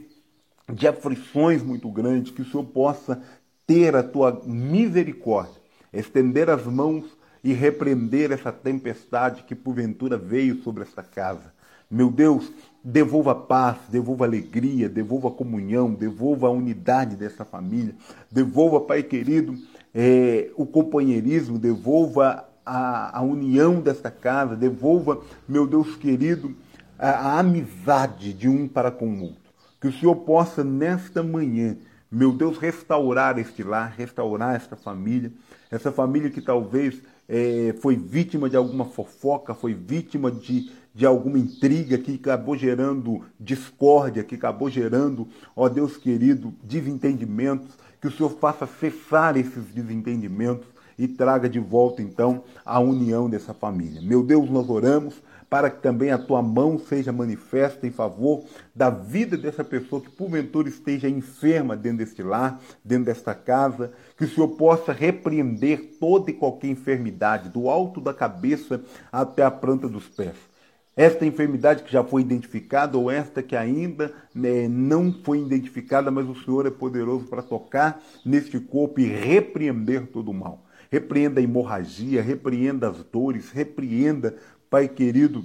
de 0.72 0.88
aflições 0.88 1.64
muito 1.64 1.90
grandes, 1.90 2.32
que 2.32 2.44
o 2.44 2.46
Senhor 2.46 2.66
possa 2.66 3.20
ter 3.66 3.96
a 3.96 4.04
tua 4.04 4.40
misericórdia, 4.46 5.60
estender 5.92 6.48
as 6.48 6.64
mãos 6.64 7.06
e 7.44 7.54
repreender 7.54 8.32
essa 8.32 8.52
tempestade 8.52 9.42
que 9.42 9.56
porventura 9.56 10.16
veio 10.16 10.62
sobre 10.62 10.84
esta 10.84 11.02
casa. 11.02 11.52
Meu 11.90 12.12
Deus, 12.12 12.52
devolva 12.84 13.34
paz, 13.34 13.78
devolva 13.90 14.26
alegria, 14.26 14.88
devolva 14.88 15.32
comunhão, 15.32 15.92
devolva 15.92 16.46
a 16.46 16.52
unidade 16.52 17.16
dessa 17.16 17.44
família, 17.44 17.96
devolva, 18.32 18.80
Pai 18.80 19.02
querido, 19.02 19.58
é, 19.94 20.50
o 20.56 20.66
companheirismo, 20.66 21.60
devolva 21.60 22.48
a, 22.66 23.20
a, 23.20 23.22
união 23.22 23.82
desta 23.82 24.10
casa, 24.10 24.56
devolva, 24.56 25.22
meu 25.48 25.68
Deus 25.68 25.96
querido, 25.96 26.56
a, 26.98 27.10
a 27.10 27.40
amizade 27.40 28.34
de 28.34 28.48
um 28.48 28.68
para 28.68 28.92
com 28.92 29.08
o 29.08 29.22
outro. 29.24 29.52
Que 29.80 29.88
o 29.88 29.94
Senhor 29.94 30.16
possa, 30.18 30.64
nesta 30.64 31.24
manhã, 31.24 31.78
meu 32.12 32.32
Deus, 32.32 32.58
restaurar 32.58 33.38
este 33.40 33.64
lar, 33.64 33.94
restaurar 33.98 34.56
esta 34.56 34.76
família, 34.76 35.32
essa 35.70 35.92
família 35.92 36.30
que 36.30 36.42
talvez 36.42 37.02
é, 37.28 37.74
foi 37.82 37.96
vítima 37.96 38.50
de 38.50 38.58
alguma 38.58 38.86
fofoca, 38.86 39.54
foi 39.54 39.74
vítima 39.74 40.30
de 40.30 40.72
de 40.94 41.06
alguma 41.06 41.40
intriga 41.40 41.98
que 41.98 42.16
acabou 42.16 42.56
gerando 42.56 43.24
discórdia, 43.40 44.24
que 44.24 44.36
acabou 44.36 44.70
gerando, 44.70 45.28
ó 45.56 45.70
Deus 45.70 45.96
querido, 45.96 46.54
desentendimentos, 46.64 47.78
que 48.02 48.08
o 48.08 48.12
Senhor 48.12 48.32
faça 48.32 48.66
cessar 48.66 49.38
esses 49.38 49.66
desentendimentos 49.66 50.68
e 50.98 51.08
traga 51.08 51.48
de 51.48 51.60
volta 51.60 52.02
então 52.02 52.44
a 52.66 52.80
união 52.80 53.30
dessa 53.30 53.54
família. 53.54 54.02
Meu 54.02 54.24
Deus, 54.24 54.50
nós 54.50 54.70
oramos 54.70 55.22
para 55.50 55.70
que 55.70 55.82
também 55.82 56.12
a 56.12 56.18
tua 56.18 56.42
mão 56.42 56.80
seja 56.80 57.12
manifesta 57.12 57.86
em 57.86 57.92
favor 57.92 58.44
da 58.74 58.90
vida 58.90 59.36
dessa 59.36 59.64
pessoa 59.64 60.02
que 60.02 60.10
porventura 60.10 60.70
esteja 60.70 61.10
enferma 61.10 61.76
dentro 61.76 62.00
deste 62.00 62.24
lar, 62.24 62.60
dentro 62.84 63.06
desta 63.06 63.36
casa, 63.36 63.92
que 64.18 64.24
o 64.24 64.30
Senhor 64.30 64.48
possa 64.50 64.94
repreender 64.94 65.98
toda 66.00 66.32
e 66.32 66.34
qualquer 66.34 66.70
enfermidade, 66.70 67.50
do 67.50 67.70
alto 67.70 68.00
da 68.00 68.14
cabeça 68.14 68.82
até 69.12 69.44
a 69.44 69.52
planta 69.52 69.90
dos 69.90 70.08
pés 70.08 70.51
esta 70.96 71.26
enfermidade 71.26 71.84
que 71.84 71.92
já 71.92 72.04
foi 72.04 72.22
identificada 72.22 72.98
ou 72.98 73.10
esta 73.10 73.42
que 73.42 73.56
ainda 73.56 74.14
né, 74.36 74.68
não 74.68 75.14
foi 75.24 75.40
identificada, 75.40 76.12
mas 76.12 76.28
o 76.28 76.36
Senhor 76.36 76.66
é 76.66 76.70
poderoso 76.70 77.26
para 77.28 77.42
tocar 77.42 78.02
neste 78.26 78.60
corpo 78.60 79.00
e 79.00 79.06
repreender 79.06 80.08
todo 80.08 80.32
o 80.32 80.34
mal. 80.34 80.66
Repreenda 80.92 81.40
a 81.40 81.44
hemorragia, 81.44 82.22
repreenda 82.22 82.90
as 82.90 83.04
dores, 83.06 83.50
repreenda, 83.52 84.36
Pai 84.70 84.88
querido, 84.88 85.44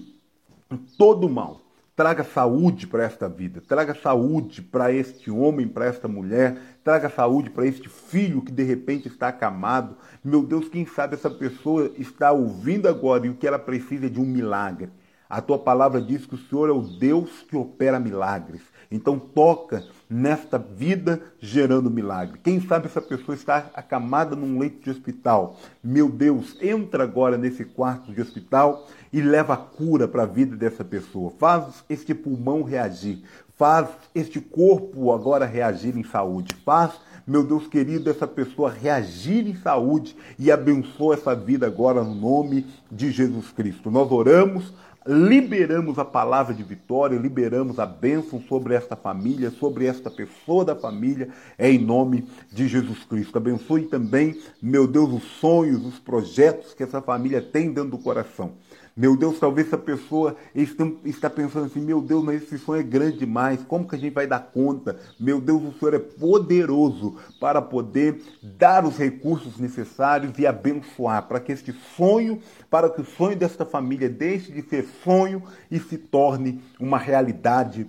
todo 0.97 1.27
o 1.27 1.31
mal. 1.31 1.61
Traga 1.97 2.23
saúde 2.23 2.87
para 2.87 3.05
esta 3.05 3.29
vida, 3.29 3.63
traga 3.67 3.95
saúde 3.95 4.61
para 4.61 4.93
este 4.93 5.31
homem, 5.31 5.67
para 5.67 5.87
esta 5.87 6.07
mulher, 6.07 6.59
traga 6.85 7.09
saúde 7.09 7.49
para 7.51 7.67
este 7.67 7.89
filho 7.89 8.43
que 8.43 8.53
de 8.53 8.63
repente 8.63 9.09
está 9.09 9.29
acamado. 9.29 9.97
Meu 10.23 10.43
Deus, 10.43 10.69
quem 10.69 10.85
sabe 10.85 11.15
essa 11.15 11.31
pessoa 11.31 11.91
está 11.97 12.33
ouvindo 12.33 12.87
agora 12.87 13.27
e 13.27 13.31
o 13.31 13.35
que 13.35 13.47
ela 13.47 13.59
precisa 13.59 14.07
é 14.07 14.11
de 14.11 14.21
um 14.21 14.27
milagre. 14.27 14.91
A 15.29 15.41
tua 15.41 15.59
palavra 15.59 16.01
diz 16.01 16.25
que 16.25 16.37
o 16.37 16.39
Senhor 16.39 16.69
é 16.69 16.73
o 16.73 16.83
Deus 16.83 17.43
que 17.49 17.57
opera 17.57 17.99
milagres. 17.99 18.63
Então 18.91 19.19
toca 19.19 19.85
nesta 20.09 20.57
vida 20.57 21.21
gerando 21.41 21.91
milagre. 21.91 22.39
Quem 22.43 22.61
sabe 22.61 22.87
essa 22.87 23.01
pessoa 23.01 23.35
está 23.35 23.71
acamada 23.75 24.37
num 24.37 24.59
leito 24.59 24.85
de 24.85 24.91
hospital. 24.91 25.57
Meu 25.83 26.09
Deus, 26.09 26.57
entra 26.63 27.03
agora 27.03 27.37
nesse 27.37 27.65
quarto 27.65 28.13
de 28.13 28.21
hospital 28.21 28.87
e 29.13 29.21
leva 29.21 29.55
a 29.55 29.57
cura 29.57 30.07
para 30.07 30.23
a 30.23 30.27
vida 30.27 30.57
dessa 30.57 30.85
pessoa. 30.85 31.33
Faz 31.39 31.83
este 31.91 32.15
pulmão 32.15 32.63
reagir. 32.63 33.23
Faz 33.57 33.89
este 34.15 34.41
corpo 34.41 35.13
agora 35.13 35.45
reagir 35.45 35.97
em 35.97 36.05
saúde. 36.05 36.55
Faz 36.65 36.93
meu 37.27 37.43
Deus 37.43 37.67
querido, 37.67 38.09
essa 38.09 38.25
pessoa 38.25 38.71
reagir 38.71 39.49
em 39.49 39.57
saúde 39.57 40.17
e 40.39 40.49
abençoa 40.53 41.15
essa 41.15 41.35
vida 41.35 41.67
agora 41.67 42.05
no 42.05 42.15
nome 42.15 42.65
de 42.89 43.11
Jesus 43.11 43.51
Cristo. 43.51 43.91
Nós 43.91 44.13
oramos 44.13 44.73
liberamos 45.07 45.99
a 45.99 46.05
palavra 46.05 46.53
de 46.53 46.63
vitória, 46.63 47.19
liberamos 47.19 47.79
a 47.79 47.87
bênção 47.87 48.41
sobre 48.41 48.75
esta 48.75 48.97
família, 48.97 49.51
sobre 49.51 49.87
esta 49.87 50.11
pessoa 50.11 50.65
da 50.65 50.75
família, 50.75 51.29
é 51.57 51.71
em 51.71 51.79
nome 51.79 52.27
de 52.53 52.67
Jesus 52.67 53.05
Cristo. 53.05 53.39
Abençoe 53.39 53.85
também, 53.85 54.41
meu 54.61 54.87
Deus, 54.87 55.13
os 55.13 55.25
sonhos, 55.39 55.85
os 55.87 55.99
projetos 55.99 56.75
que 56.75 56.83
essa 56.83 57.01
família 57.01 57.41
tem 57.41 57.73
dentro 57.73 57.91
do 57.91 57.99
coração. 57.99 58.55
Meu 58.97 59.15
Deus, 59.15 59.39
talvez 59.39 59.67
essa 59.67 59.77
pessoa 59.77 60.35
está 60.55 61.29
pensando 61.29 61.67
assim, 61.67 61.83
meu 61.83 62.01
Deus, 62.01 62.25
mas 62.25 62.43
esse 62.43 62.57
sonho 62.57 62.81
é 62.81 62.83
grande 62.83 63.19
demais, 63.19 63.63
como 63.69 63.87
que 63.87 63.95
a 63.95 63.99
gente 63.99 64.15
vai 64.15 64.27
dar 64.27 64.41
conta? 64.41 64.99
Meu 65.21 65.39
Deus, 65.39 65.63
o 65.63 65.79
Senhor 65.79 65.93
é 65.93 65.99
poderoso 65.99 67.15
para 67.39 67.61
poder 67.61 68.23
dar 68.43 68.87
os 68.87 68.97
recursos 68.97 69.59
necessários 69.59 70.39
e 70.39 70.47
abençoar, 70.47 71.29
para 71.29 71.39
que 71.39 71.53
este 71.53 71.75
sonho, 71.95 72.41
para 72.71 72.89
que 72.89 73.03
o 73.03 73.05
sonho 73.05 73.37
desta 73.37 73.67
família 73.67 74.09
deixe 74.09 74.51
de 74.51 74.63
ser 74.63 74.89
sonho 75.05 75.43
e 75.71 75.79
se 75.79 75.99
torne 75.99 76.63
uma 76.81 76.97
realidade 76.97 77.87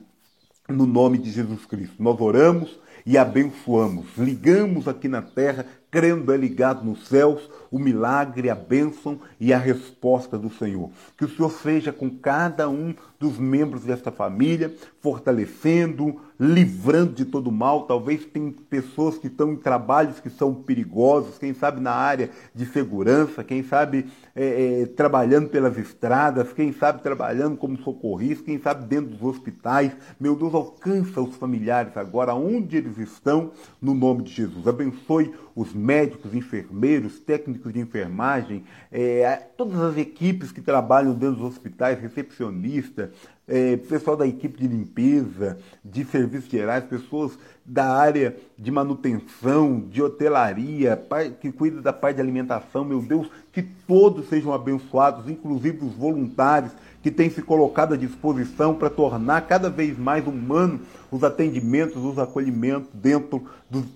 no 0.67 0.85
nome 0.85 1.17
de 1.17 1.31
Jesus 1.31 1.65
Cristo. 1.65 1.95
Nós 2.03 2.19
oramos 2.19 2.77
e 3.05 3.17
abençoamos, 3.17 4.07
ligamos 4.17 4.89
aqui 4.89 5.07
na 5.07 5.21
terra 5.21 5.65
crendo 5.89 6.33
é 6.33 6.37
ligado 6.37 6.83
nos 6.83 7.07
céus 7.07 7.49
o 7.71 7.79
milagre, 7.79 8.49
a 8.49 8.55
bênção 8.55 9.19
e 9.39 9.53
a 9.53 9.57
resposta 9.57 10.37
do 10.37 10.49
Senhor. 10.49 10.89
Que 11.17 11.25
o 11.25 11.29
Senhor 11.29 11.51
seja 11.51 11.91
com 11.91 12.09
cada 12.09 12.69
um 12.69 12.93
dos 13.19 13.37
membros 13.37 13.83
desta 13.83 14.11
família, 14.11 14.73
fortalecendo, 15.01 16.21
livrando 16.39 17.13
de 17.13 17.25
todo 17.25 17.51
mal. 17.51 17.83
Talvez 17.83 18.25
tem 18.25 18.51
pessoas 18.51 19.17
que 19.17 19.27
estão 19.27 19.53
em 19.53 19.55
trabalhos 19.55 20.19
que 20.19 20.29
são 20.29 20.53
perigosos, 20.53 21.37
quem 21.37 21.53
sabe 21.53 21.81
na 21.81 21.91
área 21.91 22.29
de 22.53 22.65
segurança, 22.67 23.43
quem 23.43 23.63
sabe 23.63 24.05
é, 24.35 24.81
é, 24.81 24.85
trabalhando 24.85 25.49
pelas 25.49 25.77
estradas, 25.77 26.53
quem 26.53 26.71
sabe 26.71 27.01
trabalhando 27.01 27.57
como 27.57 27.77
socorrista, 27.79 28.45
quem 28.45 28.59
sabe 28.59 28.85
dentro 28.85 29.15
dos 29.15 29.23
hospitais. 29.23 29.93
Meu 30.19 30.35
Deus, 30.35 30.53
alcança 30.53 31.19
os 31.21 31.35
familiares 31.35 31.97
agora, 31.97 32.35
onde 32.35 32.77
eles 32.77 32.97
estão, 32.99 33.51
no 33.81 33.95
nome 33.95 34.23
de 34.23 34.31
Jesus. 34.31 34.67
Abençoe 34.67 35.33
os 35.55 35.73
médicos, 35.73 36.35
enfermeiros, 36.35 37.19
técnicos 37.19 37.56
de 37.57 37.79
enfermagem, 37.79 38.63
é, 38.91 39.35
todas 39.57 39.79
as 39.79 39.97
equipes 39.97 40.51
que 40.51 40.61
trabalham 40.61 41.13
dentro 41.13 41.37
dos 41.37 41.45
hospitais, 41.45 41.99
recepcionista, 41.99 43.11
é, 43.47 43.77
pessoal 43.77 44.17
da 44.17 44.27
equipe 44.27 44.59
de 44.59 44.67
limpeza, 44.67 45.57
de 45.83 46.03
serviços 46.05 46.49
gerais, 46.49 46.83
pessoas 46.83 47.37
da 47.65 47.85
área 47.85 48.35
de 48.57 48.69
manutenção, 48.71 49.79
de 49.89 50.01
hotelaria, 50.01 51.01
que 51.39 51.51
cuida 51.51 51.81
da 51.81 51.93
parte 51.93 52.15
de 52.15 52.21
alimentação, 52.21 52.83
meu 52.83 53.01
Deus, 53.01 53.29
que 53.53 53.61
todos 53.61 54.27
sejam 54.27 54.53
abençoados, 54.53 55.29
inclusive 55.29 55.85
os 55.85 55.93
voluntários 55.93 56.71
que 57.01 57.11
tem 57.11 57.29
se 57.29 57.41
colocado 57.41 57.93
à 57.93 57.97
disposição 57.97 58.75
para 58.75 58.89
tornar 58.89 59.41
cada 59.47 59.69
vez 59.69 59.97
mais 59.97 60.27
humano 60.27 60.81
os 61.09 61.23
atendimentos, 61.23 62.03
os 62.03 62.19
acolhimentos 62.19 62.89
dentro 62.93 63.45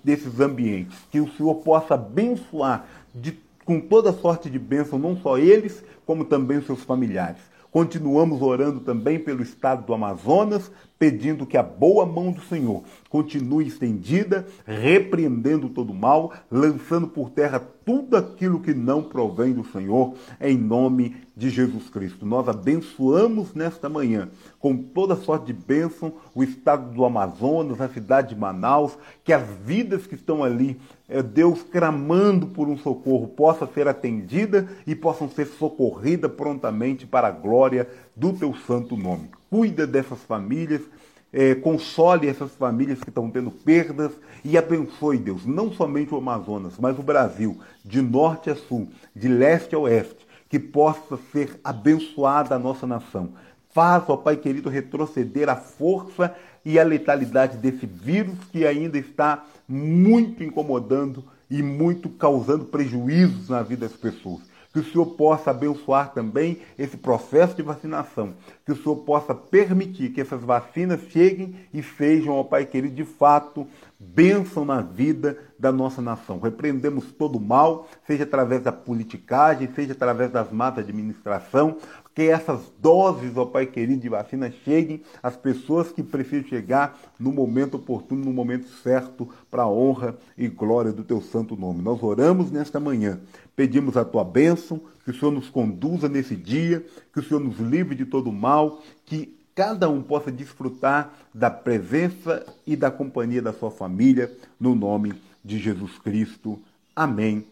desses 0.02 0.40
ambientes. 0.40 0.96
Que 1.10 1.20
o 1.20 1.30
Senhor 1.32 1.56
possa 1.56 1.94
abençoar 1.94 2.86
de, 3.14 3.38
com 3.64 3.80
toda 3.80 4.12
sorte 4.12 4.50
de 4.50 4.58
bênção, 4.58 4.98
não 4.98 5.16
só 5.16 5.38
eles, 5.38 5.82
como 6.04 6.24
também 6.24 6.60
seus 6.62 6.82
familiares. 6.82 7.52
Continuamos 7.72 8.42
orando 8.42 8.80
também 8.80 9.18
pelo 9.18 9.42
estado 9.42 9.86
do 9.86 9.94
Amazonas, 9.94 10.70
pedindo 10.98 11.46
que 11.46 11.56
a 11.56 11.62
boa 11.62 12.04
mão 12.04 12.30
do 12.30 12.42
Senhor 12.42 12.82
continue 13.08 13.66
estendida, 13.66 14.46
repreendendo 14.66 15.70
todo 15.70 15.94
mal, 15.94 16.34
lançando 16.50 17.08
por 17.08 17.30
terra 17.30 17.58
tudo 17.84 18.16
aquilo 18.16 18.60
que 18.60 18.74
não 18.74 19.02
provém 19.02 19.54
do 19.54 19.64
Senhor, 19.64 20.14
em 20.38 20.56
nome 20.56 21.16
de 21.34 21.48
Jesus 21.48 21.88
Cristo. 21.88 22.26
Nós 22.26 22.46
abençoamos 22.46 23.54
nesta 23.54 23.88
manhã, 23.88 24.28
com 24.60 24.76
toda 24.76 25.16
sorte 25.16 25.46
de 25.46 25.54
bênção, 25.54 26.12
o 26.34 26.42
estado 26.42 26.92
do 26.92 27.06
Amazonas, 27.06 27.80
a 27.80 27.88
cidade 27.88 28.34
de 28.34 28.40
Manaus, 28.40 28.98
que 29.24 29.32
as 29.32 29.48
vidas 29.64 30.06
que 30.06 30.14
estão 30.14 30.44
ali, 30.44 30.78
Deus 31.20 31.62
clamando 31.62 32.46
por 32.46 32.68
um 32.68 32.78
socorro, 32.78 33.26
possa 33.26 33.66
ser 33.66 33.88
atendida 33.88 34.68
e 34.86 34.94
possam 34.94 35.28
ser 35.28 35.46
socorridas 35.46 36.32
prontamente 36.32 37.06
para 37.06 37.28
a 37.28 37.32
glória 37.32 37.88
do 38.14 38.32
teu 38.32 38.54
santo 38.54 38.96
nome. 38.96 39.28
Cuida 39.50 39.86
dessas 39.86 40.20
famílias, 40.20 40.80
é, 41.32 41.54
console 41.54 42.28
essas 42.28 42.52
famílias 42.52 43.00
que 43.00 43.08
estão 43.08 43.28
tendo 43.30 43.50
perdas 43.50 44.12
e 44.44 44.56
abençoe, 44.56 45.18
Deus, 45.18 45.44
não 45.44 45.72
somente 45.72 46.14
o 46.14 46.18
Amazonas, 46.18 46.74
mas 46.78 46.98
o 46.98 47.02
Brasil, 47.02 47.58
de 47.84 48.00
norte 48.00 48.50
a 48.50 48.54
sul, 48.54 48.88
de 49.14 49.28
leste 49.28 49.74
a 49.74 49.78
oeste, 49.78 50.26
que 50.48 50.58
possa 50.58 51.18
ser 51.32 51.58
abençoada 51.64 52.54
a 52.54 52.58
nossa 52.58 52.86
nação. 52.86 53.30
Faz, 53.72 54.04
ó 54.08 54.16
Pai 54.16 54.36
querido, 54.36 54.68
retroceder 54.68 55.48
a 55.48 55.56
força 55.56 56.34
e 56.64 56.78
a 56.78 56.84
letalidade 56.84 57.56
desse 57.56 57.86
vírus 57.86 58.36
que 58.50 58.66
ainda 58.66 58.98
está 58.98 59.44
muito 59.66 60.44
incomodando 60.44 61.24
e 61.50 61.62
muito 61.62 62.08
causando 62.10 62.66
prejuízos 62.66 63.48
na 63.48 63.62
vida 63.62 63.88
das 63.88 63.96
pessoas. 63.96 64.42
Que 64.72 64.78
o 64.78 64.84
Senhor 64.84 65.06
possa 65.06 65.50
abençoar 65.50 66.12
também 66.12 66.58
esse 66.78 66.96
processo 66.96 67.54
de 67.54 67.62
vacinação, 67.62 68.34
que 68.64 68.72
o 68.72 68.76
Senhor 68.76 68.96
possa 68.96 69.34
permitir 69.34 70.10
que 70.10 70.20
essas 70.20 70.42
vacinas 70.42 71.00
cheguem 71.10 71.56
e 71.74 71.82
sejam, 71.82 72.34
ó 72.34 72.42
Pai 72.42 72.64
querido, 72.64 72.94
de 72.94 73.04
fato, 73.04 73.66
bênção 74.02 74.64
na 74.64 74.80
vida 74.80 75.38
da 75.58 75.70
nossa 75.70 76.02
nação. 76.02 76.40
Repreendemos 76.40 77.12
todo 77.12 77.36
o 77.36 77.40
mal, 77.40 77.88
seja 78.06 78.24
através 78.24 78.62
da 78.62 78.72
politicagem, 78.72 79.70
seja 79.74 79.92
através 79.92 80.30
das 80.30 80.50
más 80.50 80.76
administração, 80.76 81.76
que 82.14 82.22
essas 82.22 82.60
doses, 82.78 83.36
ó 83.36 83.46
Pai 83.46 83.66
querido, 83.66 84.02
de 84.02 84.08
vacina 84.08 84.50
cheguem 84.64 85.02
às 85.22 85.36
pessoas 85.36 85.92
que 85.92 86.02
precisam 86.02 86.48
chegar 86.48 86.98
no 87.18 87.32
momento 87.32 87.76
oportuno, 87.76 88.24
no 88.24 88.32
momento 88.32 88.68
certo, 88.82 89.28
para 89.50 89.62
a 89.62 89.68
honra 89.68 90.16
e 90.36 90.48
glória 90.48 90.92
do 90.92 91.04
Teu 91.04 91.22
santo 91.22 91.56
nome. 91.56 91.80
Nós 91.80 92.02
oramos 92.02 92.50
nesta 92.50 92.78
manhã, 92.78 93.20
pedimos 93.56 93.96
a 93.96 94.04
Tua 94.04 94.24
bênção, 94.24 94.80
que 95.04 95.10
o 95.10 95.14
Senhor 95.14 95.30
nos 95.30 95.48
conduza 95.48 96.08
nesse 96.08 96.36
dia, 96.36 96.84
que 97.12 97.20
o 97.20 97.22
Senhor 97.22 97.40
nos 97.40 97.58
livre 97.58 97.94
de 97.94 98.04
todo 98.04 98.30
mal, 98.30 98.80
que 99.06 99.41
cada 99.54 99.88
um 99.88 100.02
possa 100.02 100.30
desfrutar 100.30 101.12
da 101.32 101.50
presença 101.50 102.44
e 102.66 102.76
da 102.76 102.90
companhia 102.90 103.42
da 103.42 103.52
sua 103.52 103.70
família, 103.70 104.32
no 104.58 104.74
nome 104.74 105.14
de 105.44 105.58
Jesus 105.58 105.98
Cristo. 105.98 106.60
Amém 106.94 107.44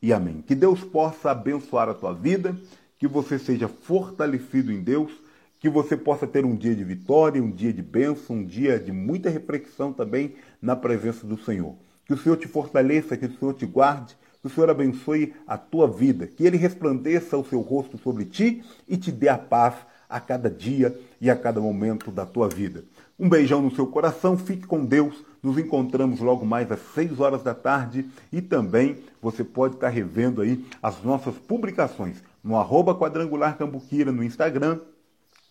e 0.00 0.12
amém. 0.12 0.42
Que 0.46 0.54
Deus 0.54 0.82
possa 0.84 1.30
abençoar 1.30 1.88
a 1.88 1.94
tua 1.94 2.12
vida 2.12 2.56
que 2.98 3.06
você 3.06 3.38
seja 3.38 3.68
fortalecido 3.68 4.72
em 4.72 4.80
Deus, 4.80 5.12
que 5.60 5.68
você 5.68 5.96
possa 5.96 6.26
ter 6.26 6.44
um 6.44 6.54
dia 6.54 6.74
de 6.74 6.84
vitória, 6.84 7.42
um 7.42 7.50
dia 7.50 7.72
de 7.72 7.82
bênção, 7.82 8.36
um 8.36 8.44
dia 8.44 8.78
de 8.78 8.92
muita 8.92 9.30
reflexão 9.30 9.92
também 9.92 10.34
na 10.60 10.74
presença 10.74 11.26
do 11.26 11.38
Senhor. 11.38 11.74
Que 12.04 12.14
o 12.14 12.18
Senhor 12.18 12.36
te 12.36 12.48
fortaleça, 12.48 13.16
que 13.16 13.26
o 13.26 13.38
Senhor 13.38 13.54
te 13.54 13.66
guarde, 13.66 14.16
que 14.40 14.46
o 14.46 14.50
Senhor 14.50 14.70
abençoe 14.70 15.34
a 15.46 15.56
tua 15.56 15.88
vida, 15.88 16.26
que 16.26 16.44
Ele 16.44 16.56
resplandeça 16.56 17.36
o 17.36 17.44
seu 17.44 17.60
rosto 17.60 17.98
sobre 17.98 18.24
ti 18.24 18.62
e 18.88 18.96
te 18.96 19.12
dê 19.12 19.28
a 19.28 19.38
paz 19.38 19.74
a 20.08 20.18
cada 20.18 20.50
dia 20.50 20.98
e 21.20 21.28
a 21.28 21.36
cada 21.36 21.60
momento 21.60 22.10
da 22.10 22.24
tua 22.24 22.48
vida. 22.48 22.84
Um 23.18 23.28
beijão 23.28 23.60
no 23.60 23.74
seu 23.74 23.86
coração, 23.86 24.38
fique 24.38 24.66
com 24.66 24.84
Deus. 24.84 25.24
Nos 25.42 25.58
encontramos 25.58 26.20
logo 26.20 26.46
mais 26.46 26.70
às 26.70 26.80
6 26.94 27.20
horas 27.20 27.42
da 27.42 27.54
tarde 27.54 28.06
e 28.32 28.40
também 28.40 28.98
você 29.20 29.42
pode 29.44 29.74
estar 29.74 29.88
revendo 29.88 30.40
aí 30.40 30.64
as 30.82 31.02
nossas 31.02 31.34
publicações 31.34 32.22
no 32.42 32.56
arroba 32.56 32.94
quadrangular 32.94 33.56
cambuquira 33.58 34.10
no 34.12 34.22
Instagram, 34.22 34.80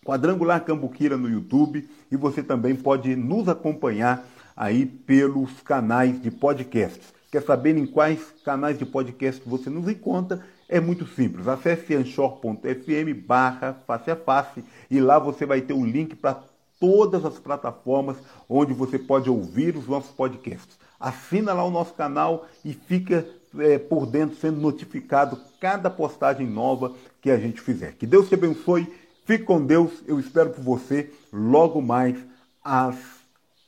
quadrangular 0.04 0.64
cambuquira 0.64 1.16
no 1.16 1.28
YouTube 1.28 1.88
e 2.10 2.16
você 2.16 2.42
também 2.42 2.74
pode 2.74 3.14
nos 3.14 3.48
acompanhar 3.48 4.26
aí 4.56 4.84
pelos 4.84 5.60
canais 5.62 6.20
de 6.20 6.30
podcasts. 6.30 7.14
Quer 7.30 7.42
saber 7.42 7.76
em 7.76 7.86
quais 7.86 8.20
canais 8.44 8.78
de 8.78 8.86
podcast 8.86 9.42
você 9.46 9.68
nos 9.68 9.86
encontra? 9.88 10.42
É 10.68 10.80
muito 10.80 11.06
simples. 11.06 11.48
Acesse 11.48 11.94
anchor.fm 11.94 13.14
barra 13.26 13.74
face 13.86 14.10
a 14.10 14.16
face 14.16 14.62
e 14.90 15.00
lá 15.00 15.18
você 15.18 15.46
vai 15.46 15.62
ter 15.62 15.72
o 15.72 15.84
link 15.84 16.14
para 16.14 16.42
todas 16.78 17.24
as 17.24 17.38
plataformas 17.38 18.16
onde 18.48 18.72
você 18.74 18.98
pode 18.98 19.30
ouvir 19.30 19.76
os 19.76 19.88
nossos 19.88 20.10
podcasts. 20.10 20.78
Assina 21.00 21.52
lá 21.52 21.64
o 21.64 21.70
nosso 21.70 21.94
canal 21.94 22.46
e 22.64 22.74
fica 22.74 23.26
é, 23.58 23.78
por 23.78 24.06
dentro 24.06 24.36
sendo 24.36 24.60
notificado 24.60 25.40
cada 25.60 25.88
postagem 25.88 26.46
nova 26.46 26.92
que 27.20 27.30
a 27.30 27.38
gente 27.38 27.60
fizer. 27.60 27.92
Que 27.92 28.06
Deus 28.06 28.28
te 28.28 28.34
abençoe. 28.34 28.92
Fique 29.24 29.44
com 29.44 29.64
Deus. 29.64 29.92
Eu 30.06 30.20
espero 30.20 30.50
por 30.50 30.62
você 30.62 31.10
logo 31.32 31.80
mais 31.80 32.16
às 32.62 32.96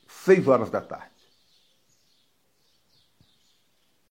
6 0.07 0.47
horas 0.47 0.69
da 0.69 0.81
tarde. 0.81 1.10